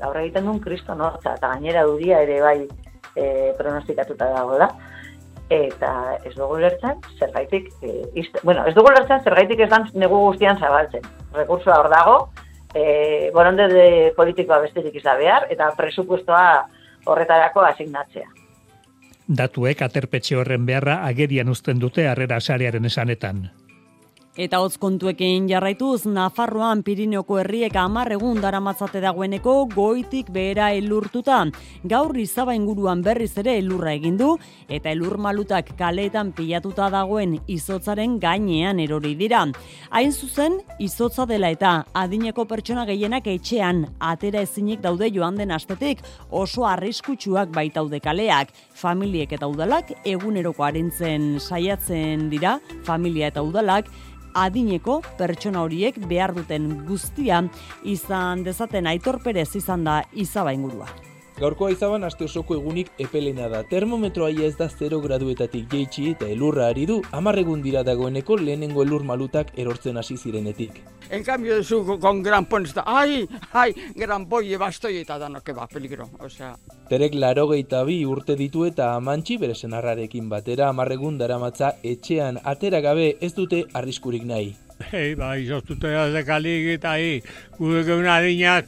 Gaur 0.00 0.18
egiten 0.22 0.46
duen 0.46 0.60
kristo 0.62 0.94
nortza 0.94 1.34
eta 1.34 1.54
gainera 1.54 1.84
dudia 1.88 2.20
ere 2.22 2.40
bai 2.42 2.58
e, 3.16 3.52
pronostikatuta 3.58 4.30
dago 4.34 4.58
da. 4.62 4.70
Eta 5.52 5.90
ez 6.24 6.32
dugu 6.38 6.56
lertzen, 6.62 7.02
zergaitik, 7.18 7.68
e, 7.82 8.24
bueno, 8.42 8.64
ez 8.64 8.74
dugu 8.74 8.94
lertzen, 8.94 9.20
zergaitik 9.24 9.60
ez 9.60 9.68
dan 9.70 9.90
negu 9.94 10.22
guztian 10.28 10.58
zabaltzen. 10.58 11.04
Rekursua 11.34 11.82
hor 11.82 11.90
dago, 11.92 12.16
e, 12.72 13.30
boronde 13.34 13.68
de 13.72 13.88
politikoa 14.16 14.62
bestetik 14.64 14.96
izabehar, 15.02 15.50
eta 15.52 15.68
presupuestoa 15.76 16.46
horretarako 17.04 17.66
asignatzea. 17.68 18.43
Datuek 19.28 19.82
aterpetxe 19.82 20.36
horren 20.36 20.66
beharra 20.68 20.98
agerian 21.08 21.48
uzten 21.48 21.78
dute 21.80 22.08
harrera 22.08 22.40
sarearen 22.40 22.84
esanetan. 22.84 23.46
Eta 24.34 24.58
hotz 24.58 24.80
kontuekin 24.82 25.44
jarraituz, 25.46 26.08
Nafarroan 26.10 26.80
Pirineoko 26.82 27.36
herriek 27.38 27.76
amar 27.78 28.08
egun 28.16 28.40
daramatzate 28.42 28.98
dagoeneko 28.98 29.52
goitik 29.70 30.32
behera 30.34 30.72
elurtuta. 30.74 31.36
Gaur 31.86 32.16
izaba 32.18 32.56
inguruan 32.58 33.04
berriz 33.06 33.30
ere 33.38 33.52
elurra 33.60 33.92
egin 33.94 34.16
du 34.18 34.32
eta 34.66 34.90
elur 34.90 35.20
malutak 35.22 35.70
kaleetan 35.78 36.32
pilatuta 36.34 36.88
dagoen 36.90 37.36
izotzaren 37.46 38.16
gainean 38.18 38.80
erori 38.82 39.12
dira. 39.14 39.44
Hain 39.94 40.10
zuzen, 40.10 40.58
izotza 40.82 41.28
dela 41.30 41.52
eta 41.54 41.84
adineko 41.94 42.42
pertsona 42.50 42.88
gehienak 42.88 43.28
etxean 43.30 43.84
atera 44.00 44.42
ezinik 44.42 44.82
daude 44.82 45.12
joan 45.14 45.38
den 45.38 45.54
astetik 45.54 46.02
oso 46.32 46.66
arriskutsuak 46.66 47.54
baitaude 47.54 48.02
kaleak. 48.02 48.50
Familiek 48.74 49.38
eta 49.38 49.46
udalak 49.46 49.94
eguneroko 50.02 50.66
arintzen 50.66 51.38
saiatzen 51.38 52.26
dira, 52.34 52.56
familia 52.82 53.30
eta 53.30 53.46
udalak, 53.46 53.86
adineko 54.34 55.00
pertsona 55.18 55.62
horiek 55.64 55.98
behar 56.10 56.34
duten 56.34 56.70
guztia 56.88 57.42
izan 57.84 58.44
dezaten 58.44 58.86
aitor 58.86 59.22
perez 59.22 59.54
izan 59.56 59.84
da 59.84 60.02
izaba 60.12 60.52
ingurua. 60.52 60.88
Gaurkoa 61.34 61.72
izaban 61.74 62.04
aste 62.06 62.28
osoko 62.28 62.54
egunik 62.54 62.92
epelena 63.02 63.48
da. 63.50 63.64
Termometroa 63.66 64.28
ez 64.46 64.52
da 64.54 64.68
0 64.70 65.00
graduetatik 65.02 65.66
jeitsi 65.72 66.12
eta 66.12 66.28
elurra 66.30 66.68
ari 66.70 66.86
du, 66.86 67.00
amarregun 67.10 67.62
dira 67.62 67.82
dagoeneko 67.82 68.36
lehenengo 68.38 68.84
elur 68.84 69.02
malutak 69.02 69.50
erortzen 69.58 69.98
hasi 69.98 70.16
zirenetik. 70.16 70.78
En 71.10 71.24
cambio 71.24 71.56
de 71.56 71.64
su 71.64 71.98
con 72.00 72.22
gran 72.22 72.46
está, 72.62 72.84
ai, 72.86 73.28
ai, 73.52 73.74
gran 73.96 74.28
boie 74.28 74.56
bastoi 74.56 74.98
eta 74.98 75.18
dano 75.18 75.40
que 75.40 75.52
va 75.52 75.66
peligro, 75.66 76.08
o 76.20 76.28
sea. 76.28 76.56
Terek 76.88 77.14
laro 77.14 77.48
bi 77.48 78.04
urte 78.04 78.36
ditu 78.36 78.64
eta 78.64 78.94
amantxi 78.94 79.36
bere 79.36 79.54
senarrarekin 79.54 80.28
batera 80.28 80.68
amarregun 80.68 81.18
daramatza 81.18 81.74
etxean 81.82 82.38
atera 82.44 82.80
gabe 82.80 83.16
ez 83.20 83.34
dute 83.34 83.64
arriskurik 83.74 84.22
nahi. 84.24 84.56
Hei, 84.90 85.14
bai, 85.14 85.46
zoztute 85.46 85.88
de 85.88 86.24
kalik 86.24 86.66
eta 86.78 86.96
hi, 86.98 87.20
gudek 87.58 87.88
egun 87.88 88.06
adina, 88.06 88.62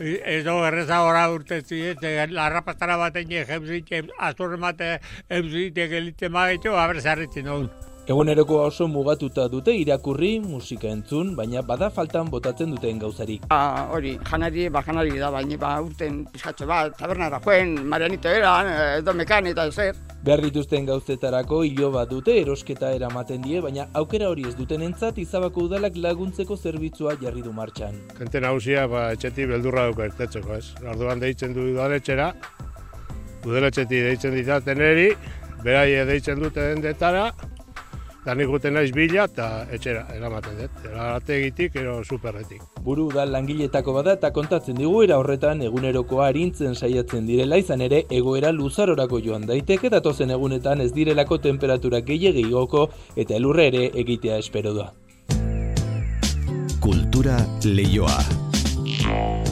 edo 0.00 0.54
erreza 0.66 1.02
gora 1.02 1.26
urte 1.32 1.60
ziet, 1.62 2.02
larra 2.30 2.62
pastara 2.62 2.96
baten 2.96 3.28
je, 3.30 3.44
jemzik, 3.48 3.92
azurre 4.18 4.56
mate, 4.56 4.98
emzik, 5.28 5.76
egelite 5.76 6.28
magetxo, 6.28 6.76
abre 6.78 7.00
zarritzen 7.00 7.48
hon. 7.48 7.70
Eguneroko 8.08 8.62
oso 8.64 8.86
mugatuta 8.88 9.50
dute 9.52 9.74
irakurri, 9.76 10.38
musika 10.40 10.88
entzun, 10.88 11.34
baina 11.36 11.60
bada 11.60 11.90
faltan 11.92 12.30
botatzen 12.32 12.70
duten 12.72 13.02
gauzarik. 13.02 13.44
Ah, 13.52 13.84
hori, 13.92 14.14
janari, 14.30 14.70
ba, 14.72 14.80
janari 14.86 15.18
da, 15.20 15.28
baina 15.34 15.58
ba, 15.60 15.74
urten 15.84 16.22
pizkatxo 16.32 16.64
bat, 16.70 16.96
tabernara 16.96 17.42
joen, 17.44 17.74
marianito 17.84 18.32
eran, 18.32 18.70
edo 19.02 19.12
mekan 19.12 19.52
eta 19.52 19.68
zer. 19.70 19.92
Behar 20.18 20.40
dituzten 20.42 20.86
gauzetarako 20.86 21.60
hilo 21.62 21.92
bat 21.94 22.10
dute 22.10 22.34
erosketa 22.40 22.88
eramaten 22.96 23.42
die, 23.44 23.60
baina 23.62 23.84
aukera 24.00 24.26
hori 24.32 24.48
ez 24.48 24.54
duten 24.58 24.82
entzat 24.82 25.20
izabako 25.22 25.68
udalak 25.68 25.94
laguntzeko 25.94 26.56
zerbitzua 26.56 27.14
jarri 27.20 27.44
du 27.44 27.52
martxan. 27.54 28.00
Kente 28.18 28.42
nagusia, 28.42 28.88
ba, 28.90 29.04
etxeti 29.14 29.46
beldurra 29.46 29.86
duka 29.92 30.08
ertetzeko, 30.10 30.56
ez? 30.58 30.72
Orduan 30.82 31.22
deitzen 31.22 31.54
du 31.54 31.68
udaletxera, 31.70 32.32
udaletxeti 33.46 34.02
deitzen 34.08 34.34
ditaten 34.34 34.82
eri, 34.88 35.12
berai 35.62 35.86
deitzen 36.10 36.42
duten 36.42 36.82
detara, 36.82 37.28
da 38.28 38.34
nik 38.36 38.50
guten 38.52 38.74
naiz 38.76 38.90
bila 38.92 39.24
eta 39.24 39.44
etxera 39.72 40.02
eramaten 40.12 40.58
dut. 40.60 40.82
Erate 40.90 41.38
egitik, 41.38 41.78
ero 41.80 41.94
superretik. 42.04 42.60
Buru 42.84 43.06
da 43.14 43.24
langiletako 43.24 43.94
bada 43.96 44.18
eta 44.18 44.30
kontatzen 44.36 44.76
digu 44.76 45.00
era 45.06 45.16
horretan 45.22 45.64
eguneroko 45.64 46.20
harintzen 46.26 46.76
saiatzen 46.76 47.24
direla 47.30 47.56
izan 47.64 47.80
ere 47.88 48.02
egoera 48.20 48.52
luzarorako 48.52 49.22
joan 49.24 49.48
daiteke 49.48 49.88
datozen 49.96 50.36
egunetan 50.36 50.84
ez 50.84 50.92
direlako 50.92 51.40
temperatura 51.48 52.04
gehiagi 52.12 52.44
goko 52.52 52.88
eta 53.16 53.38
elurre 53.40 53.70
ere 53.72 53.84
egitea 54.04 54.36
espero 54.44 54.76
da. 54.76 54.90
Kultura 56.84 57.40
leioa. 57.64 59.47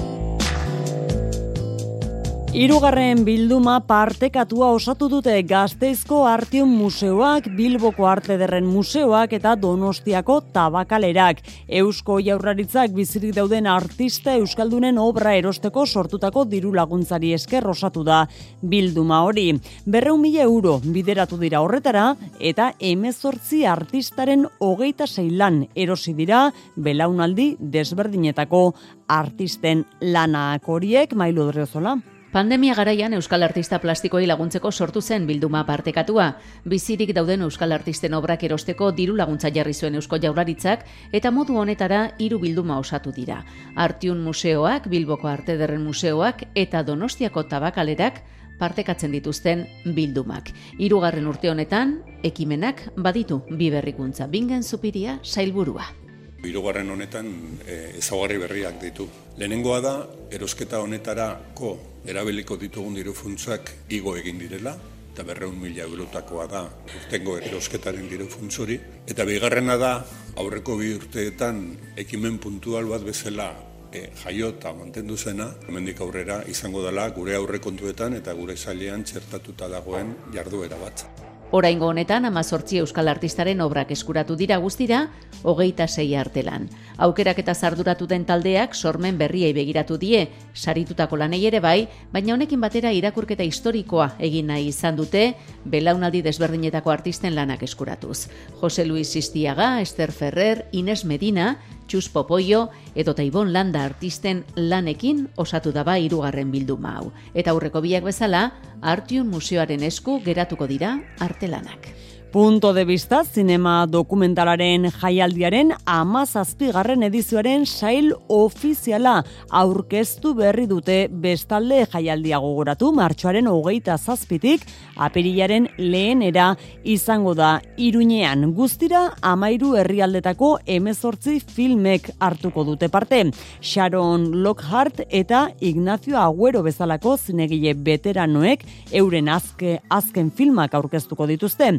Hirugarren 2.56 3.18
bilduma 3.26 3.74
partekatua 3.84 4.70
osatu 4.72 5.10
dute 5.12 5.34
Gazteizko 5.44 6.22
Artium 6.24 6.70
Museoak, 6.72 7.50
Bilboko 7.52 8.06
Arte 8.08 8.38
Derren 8.40 8.64
Museoak 8.64 9.34
eta 9.36 9.52
Donostiako 9.60 10.38
Tabakalerak. 10.54 11.42
Eusko 11.68 12.16
Jaurlaritzak 12.24 12.94
bizirik 12.96 13.34
dauden 13.36 13.68
artista 13.68 14.38
euskaldunen 14.40 14.96
obra 14.96 15.34
erosteko 15.36 15.84
sortutako 15.84 16.46
diru 16.48 16.72
laguntzari 16.72 17.34
esker 17.36 17.68
osatu 17.74 18.06
da 18.08 18.22
bilduma 18.62 19.20
hori. 19.28 19.50
Berreun 19.84 20.24
mila 20.24 20.48
euro 20.48 20.78
bideratu 20.80 21.36
dira 21.36 21.60
horretara 21.60 22.08
eta 22.40 22.72
emezortzi 22.80 23.66
artistaren 23.68 24.48
hogeita 24.64 25.04
zeilan 25.04 25.66
erosi 25.76 26.16
dira 26.16 26.46
belaunaldi 26.74 27.52
desberdinetako 27.60 28.66
artisten 29.12 29.84
lanak 30.00 30.64
horiek 30.64 31.12
mailu 31.12 31.52
drezola. 31.52 31.98
Pandemia 32.36 32.74
garaian 32.74 33.14
Euskal 33.16 33.42
Artista 33.46 33.78
Plastikoei 33.80 34.26
laguntzeko 34.28 34.68
sortu 34.70 35.00
zen 35.00 35.24
bilduma 35.26 35.62
partekatua. 35.64 36.26
Bizirik 36.68 37.14
dauden 37.16 37.46
Euskal 37.46 37.72
Artisten 37.72 38.12
obrak 38.12 38.44
erosteko 38.44 38.90
diru 38.92 39.16
laguntza 39.16 39.48
jarri 39.48 39.72
zuen 39.72 39.96
Eusko 39.96 40.18
Jaurlaritzak 40.20 40.84
eta 41.16 41.32
modu 41.32 41.56
honetara 41.56 42.02
hiru 42.18 42.36
bilduma 42.44 42.76
osatu 42.76 43.14
dira. 43.16 43.40
Artiun 43.74 44.20
Museoak, 44.20 44.90
Bilboko 44.92 45.32
Arte 45.32 45.56
Derren 45.56 45.80
Museoak 45.88 46.44
eta 46.54 46.84
Donostiako 46.84 47.48
Tabakalerak 47.48 48.20
partekatzen 48.60 49.16
dituzten 49.16 49.64
bildumak. 49.96 50.52
Hirugarren 50.76 51.32
urte 51.32 51.48
honetan, 51.48 52.02
ekimenak 52.22 52.90
baditu 52.96 53.46
bi 53.48 53.70
berrikuntza. 53.72 54.26
Bingen 54.26 54.62
Zupiria, 54.62 55.20
Sailburua. 55.22 56.05
Hirugarren 56.46 56.90
honetan 56.90 57.30
e, 57.66 57.98
ezaugarri 57.98 58.38
berriak 58.42 58.80
ditu. 58.82 59.08
Lehenengoa 59.36 59.80
da, 59.84 59.94
erosketa 60.32 60.80
honetarako 60.84 61.72
erabiliko 62.06 62.56
ditugun 62.60 62.94
diru 62.94 63.14
funtzak 63.14 63.72
igo 63.90 64.16
egin 64.16 64.38
direla, 64.38 64.76
eta 65.16 65.24
berreun 65.24 65.56
mila 65.56 65.84
eurotakoa 65.88 66.46
da 66.50 66.66
urtengo 66.98 67.38
erosketaren 67.40 68.08
diru 68.10 68.26
funtzori. 68.28 68.76
Eta 69.08 69.24
bigarrena 69.24 69.78
da, 69.80 69.92
aurreko 70.36 70.76
bi 70.76 70.92
urteetan 70.96 71.62
ekimen 71.96 72.36
puntual 72.38 72.90
bat 72.92 73.06
bezala 73.06 73.48
e, 73.92 74.10
jaio 74.24 74.50
eta 74.54 74.74
mantendu 74.76 75.16
zena, 75.16 75.48
hemendik 75.68 76.02
aurrera 76.04 76.42
izango 76.52 76.84
dela 76.84 77.08
gure 77.16 77.36
aurre 77.38 77.62
kontuetan 77.64 78.18
eta 78.20 78.36
gure 78.36 78.56
zailean 78.56 79.04
txertatuta 79.08 79.72
dagoen 79.72 80.12
jarduera 80.36 80.84
bat. 80.84 81.08
Oraingo 81.54 81.86
honetan 81.86 82.24
amazortzi 82.26 82.80
euskal 82.82 83.06
artistaren 83.06 83.60
obrak 83.62 83.92
eskuratu 83.94 84.34
dira 84.36 84.56
guztira, 84.58 85.04
hogeita 85.46 85.86
sei 85.86 86.08
artelan. 86.18 86.64
Aukerak 86.98 87.38
eta 87.38 87.54
zarduratu 87.54 88.08
den 88.10 88.24
taldeak 88.26 88.74
sormen 88.74 89.18
berriei 89.18 89.52
begiratu 89.54 89.94
die, 89.96 90.24
saritutako 90.54 91.16
lanei 91.16 91.44
ere 91.46 91.60
bai, 91.62 91.86
baina 92.12 92.34
honekin 92.34 92.60
batera 92.60 92.90
irakurketa 92.90 93.46
historikoa 93.46 94.08
egin 94.18 94.50
nahi 94.50 94.66
izan 94.72 94.98
dute, 94.98 95.36
belaunaldi 95.64 96.24
desberdinetako 96.26 96.90
artisten 96.90 97.36
lanak 97.38 97.62
eskuratuz. 97.62 98.26
Jose 98.60 98.84
Luis 98.84 99.12
Sistiaga, 99.14 99.80
Esther 99.80 100.10
Ferrer, 100.10 100.66
Ines 100.72 101.04
Medina, 101.04 101.60
Txus 101.86 102.08
Popoio 102.10 102.68
edo 102.94 103.14
Taibon 103.14 103.52
Landa 103.52 103.84
artisten 103.84 104.44
lanekin 104.56 105.28
osatu 105.36 105.72
daba 105.72 105.98
hirugarren 105.98 106.50
bilduma 106.50 106.96
hau. 106.98 107.12
Eta 107.34 107.54
aurreko 107.54 107.80
biak 107.84 108.04
bezala, 108.04 108.50
Artiun 108.82 109.30
Museoaren 109.30 109.86
esku 109.86 110.20
geratuko 110.24 110.66
dira 110.66 110.98
artelanak. 111.20 111.90
Punto 112.36 112.74
de 112.74 112.84
vista, 112.84 113.22
zinema 113.24 113.86
dokumentalaren 113.88 114.90
jaialdiaren 114.92 115.70
amazazpigarren 115.88 117.06
edizioaren 117.06 117.62
sail 117.64 118.10
ofiziala 118.28 119.22
aurkeztu 119.48 120.34
berri 120.36 120.66
dute 120.68 120.98
bestalde 121.08 121.78
jaialdia 121.94 122.36
gogoratu 122.44 122.90
martxoaren 122.92 123.48
hogeita 123.48 123.96
zazpitik 123.96 124.66
apirilaren 124.96 125.70
lehenera 125.78 126.50
izango 126.84 127.32
da 127.32 127.54
iruñean. 127.78 128.50
Guztira 128.52 129.14
amairu 129.22 129.72
herrialdetako 129.80 130.58
emezortzi 130.66 131.38
filmek 131.40 132.10
hartuko 132.20 132.66
dute 132.68 132.90
parte. 132.92 133.22
Sharon 133.62 134.28
Lockhart 134.44 135.06
eta 135.08 135.46
Ignacio 135.60 136.20
Agüero 136.20 136.60
bezalako 136.68 137.16
zinegile 137.16 137.72
veteranoek 137.72 138.68
euren 138.92 139.32
azke, 139.32 139.78
azken 139.88 140.30
filmak 140.30 140.76
aurkeztuko 140.76 141.24
dituzte 141.32 141.72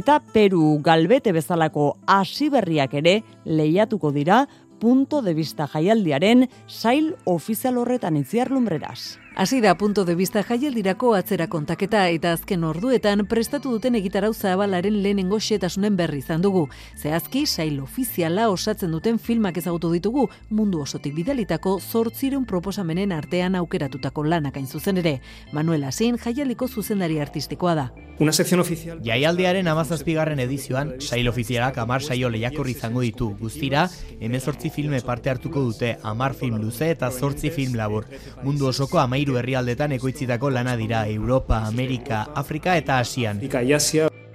eta 0.00 0.16
Peru 0.32 0.78
galbete 0.80 1.32
bezalako 1.36 1.98
hasi 2.08 2.48
berriak 2.48 2.94
ere 3.02 3.20
lehiatuko 3.44 4.12
dira 4.16 4.46
punto 4.80 5.20
de 5.20 5.34
vista 5.36 5.66
jaialdiaren 5.68 6.46
sail 6.66 7.10
ofizial 7.28 7.76
horretan 7.76 8.16
itziar 8.16 8.48
lumbreras. 8.50 9.18
Hasi 9.40 9.62
da 9.62 9.74
punto 9.74 10.04
de 10.04 10.14
vista 10.14 10.42
jaialdirako 10.42 11.14
atzera 11.16 11.46
kontaketa 11.48 12.02
eta 12.12 12.34
azken 12.36 12.64
orduetan 12.68 13.22
prestatu 13.24 13.70
duten 13.72 13.94
egitarau 13.96 14.34
zabalaren 14.34 14.98
lehenengo 15.00 15.38
xetasunen 15.40 15.96
berri 15.96 16.18
izan 16.20 16.42
dugu. 16.44 16.66
Zehazki, 17.00 17.46
sail 17.46 17.78
ofiziala 17.80 18.50
osatzen 18.52 18.92
duten 18.92 19.18
filmak 19.18 19.56
ezagutu 19.56 19.94
ditugu 19.94 20.26
mundu 20.50 20.82
osotik 20.82 21.14
bidalitako 21.16 21.78
zortzireun 21.80 22.44
proposamenen 22.44 23.16
artean 23.16 23.56
aukeratutako 23.56 24.26
lanak 24.28 24.58
hain 24.60 24.66
zuzen 24.66 25.00
ere. 25.00 25.22
Manuel 25.52 25.88
Asin 25.88 26.20
jaialiko 26.20 26.68
zuzendari 26.68 27.18
artistikoa 27.18 27.74
da. 27.74 27.88
Una 28.20 28.34
sección 28.34 28.60
oficial. 28.60 29.00
Jaialdiaren 29.00 29.68
amazazpigarren 29.68 30.40
edizioan, 30.44 30.92
sail 31.00 31.28
ofizialak 31.32 31.78
amar 31.78 32.02
saio 32.02 32.28
lehiakorri 32.28 32.76
izango 32.76 33.00
ditu. 33.00 33.30
Guztira, 33.40 33.88
emezortzi 34.20 34.68
filme 34.68 35.00
parte 35.00 35.30
hartuko 35.30 35.64
dute 35.64 35.96
amar 36.02 36.34
film 36.34 36.60
luze 36.60 36.90
eta 36.90 37.10
zortzi 37.10 37.48
film 37.48 37.80
labur. 37.80 38.04
Mundu 38.44 38.68
osoko 38.68 39.00
amairu 39.00 39.29
herrialdetan 39.38 39.92
ekoitzitako 39.92 40.50
lana 40.50 40.76
dira 40.76 41.06
Europa, 41.08 41.66
Amerika, 41.66 42.26
Afrika 42.34 42.76
eta 42.76 42.98
Asian. 42.98 43.40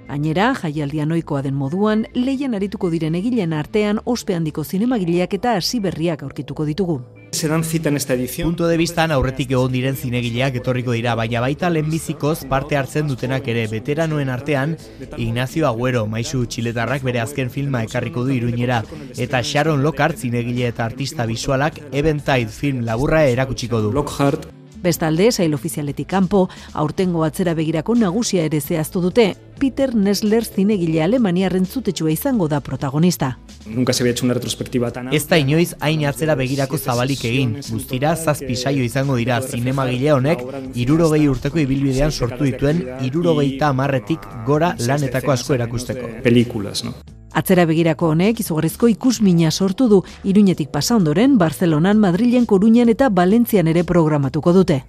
Gainera, 0.08 0.54
jaialdian 0.54 1.12
ohikoa 1.12 1.42
den 1.42 1.56
moduan, 1.58 2.06
lehian 2.14 2.54
arituko 2.54 2.92
diren 2.94 3.16
egileen 3.18 3.54
artean 3.58 4.00
ospe 4.06 4.36
handiko 4.36 4.64
zinemagileak 4.64 5.34
eta 5.34 5.56
hasi 5.58 5.80
berriak 5.82 6.22
aurkituko 6.24 6.66
ditugu. 6.66 7.02
Se 7.32 7.50
dan 7.50 7.66
cita 7.66 7.90
en 7.90 7.98
esta 7.98 8.14
edición. 8.14 8.48
Punto 8.48 8.68
de 8.68 8.78
vista 8.78 9.04
aurretik 9.04 9.52
egon 9.52 9.74
diren 9.74 9.98
zinegileak 9.98 10.56
etorriko 10.56 10.94
dira, 10.94 11.16
baina 11.16 11.42
baita 11.42 11.70
lehenbizikoz 11.70 12.46
parte 12.46 12.78
hartzen 12.78 13.10
dutenak 13.10 13.48
ere 13.52 13.68
veteranoen 13.68 14.30
artean, 14.30 14.78
Ignacio 15.18 15.68
Agüero, 15.68 16.06
maisu 16.08 16.46
txiletarrak 16.46 17.04
bere 17.04 17.20
azken 17.20 17.50
filma 17.50 17.84
ekarriko 17.84 18.24
du 18.24 18.32
iruñera, 18.32 18.84
eta 19.18 19.42
Sharon 19.42 19.84
Lockhart 19.84 20.18
zinegile 20.18 20.70
eta 20.70 20.86
artista 20.86 21.26
visualak 21.26 21.82
Eventide 21.92 22.48
film 22.48 22.86
laburra 22.86 23.26
erakutsiko 23.26 23.82
du. 23.82 23.92
Lockhart 23.92 24.48
Bestalde, 24.86 25.32
sail 25.32 25.54
ofizialetik 25.58 26.08
kanpo, 26.12 26.46
aurtengo 26.74 27.24
atzera 27.26 27.56
begirako 27.58 27.96
nagusia 27.98 28.46
ere 28.46 28.62
zehaztu 28.62 29.02
dute, 29.02 29.32
Peter 29.58 29.96
Nesler 29.96 30.46
zinegile 30.46 31.02
alemaniarren 31.02 31.66
zutetxua 31.66 32.12
izango 32.14 32.48
da 32.52 32.60
protagonista. 32.62 33.38
Nunca 33.66 33.94
se 33.94 34.04
había 34.04 34.12
hecho 34.12 34.26
una 34.26 34.36
retrospectiva 34.36 34.92
tan 34.92 35.12
Ez 35.12 35.28
da 35.28 35.40
inoiz 35.40 35.76
hain 35.80 36.06
atzera 36.06 36.36
begirako 36.36 36.78
zabalik 36.78 37.26
egin. 37.26 37.58
Guztira, 37.70 38.16
zazpi 38.16 38.56
saio 38.56 38.84
izango 38.84 39.16
dira 39.16 39.42
zinemagile 39.42 40.14
honek, 40.14 40.46
irurogei 40.76 41.26
urteko 41.30 41.60
ibilbidean 41.64 42.12
sortu 42.12 42.44
dituen, 42.44 42.86
irurogeita 43.02 43.74
amarretik 43.74 44.30
gora 44.46 44.76
lanetako 44.80 45.34
asko 45.34 45.58
erakusteko. 45.58 46.14
Pelikulas, 46.22 46.84
no? 46.86 46.94
Atzera 47.36 47.66
begirako 47.68 48.14
honek 48.14 48.40
izugarrizko 48.40 48.88
ikusmina 48.88 49.50
sortu 49.52 49.90
du 49.92 49.98
Iruñetik 50.24 50.70
pasa 50.72 50.96
ondoren 50.96 51.38
Barcelonan, 51.38 52.00
Madrilen, 52.00 52.46
Koruñan 52.48 52.88
eta 52.90 53.10
Valentzian 53.12 53.68
ere 53.68 53.84
programatuko 53.84 54.54
dute. 54.56 54.86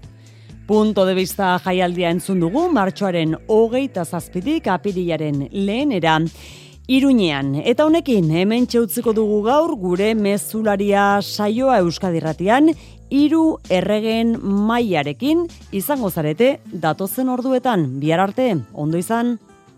Punto 0.67 1.05
de 1.07 1.15
vista 1.15 1.57
jaialdia 1.65 2.11
entzun 2.15 2.39
dugu 2.41 2.69
martxoaren 2.71 3.35
hogeita 3.49 4.05
zazpidik 4.05 4.69
apirilaren 4.71 5.49
lehenera. 5.51 6.21
Iruñean, 6.87 7.57
eta 7.67 7.83
honekin 7.83 8.31
hemen 8.31 8.69
txeutziko 8.71 9.11
dugu 9.11 9.41
gaur 9.43 9.75
gure 9.75 10.13
mezularia 10.15 11.19
saioa 11.23 11.81
euskadirratian, 11.83 12.71
hiru 13.11 13.59
erregen 13.71 14.37
mailarekin 14.39 15.49
izango 15.75 16.11
zarete 16.11 16.61
datozen 16.71 17.29
orduetan, 17.29 17.89
bihar 17.99 18.23
arte, 18.23 18.53
ondo 18.73 19.03
izan. 19.03 19.41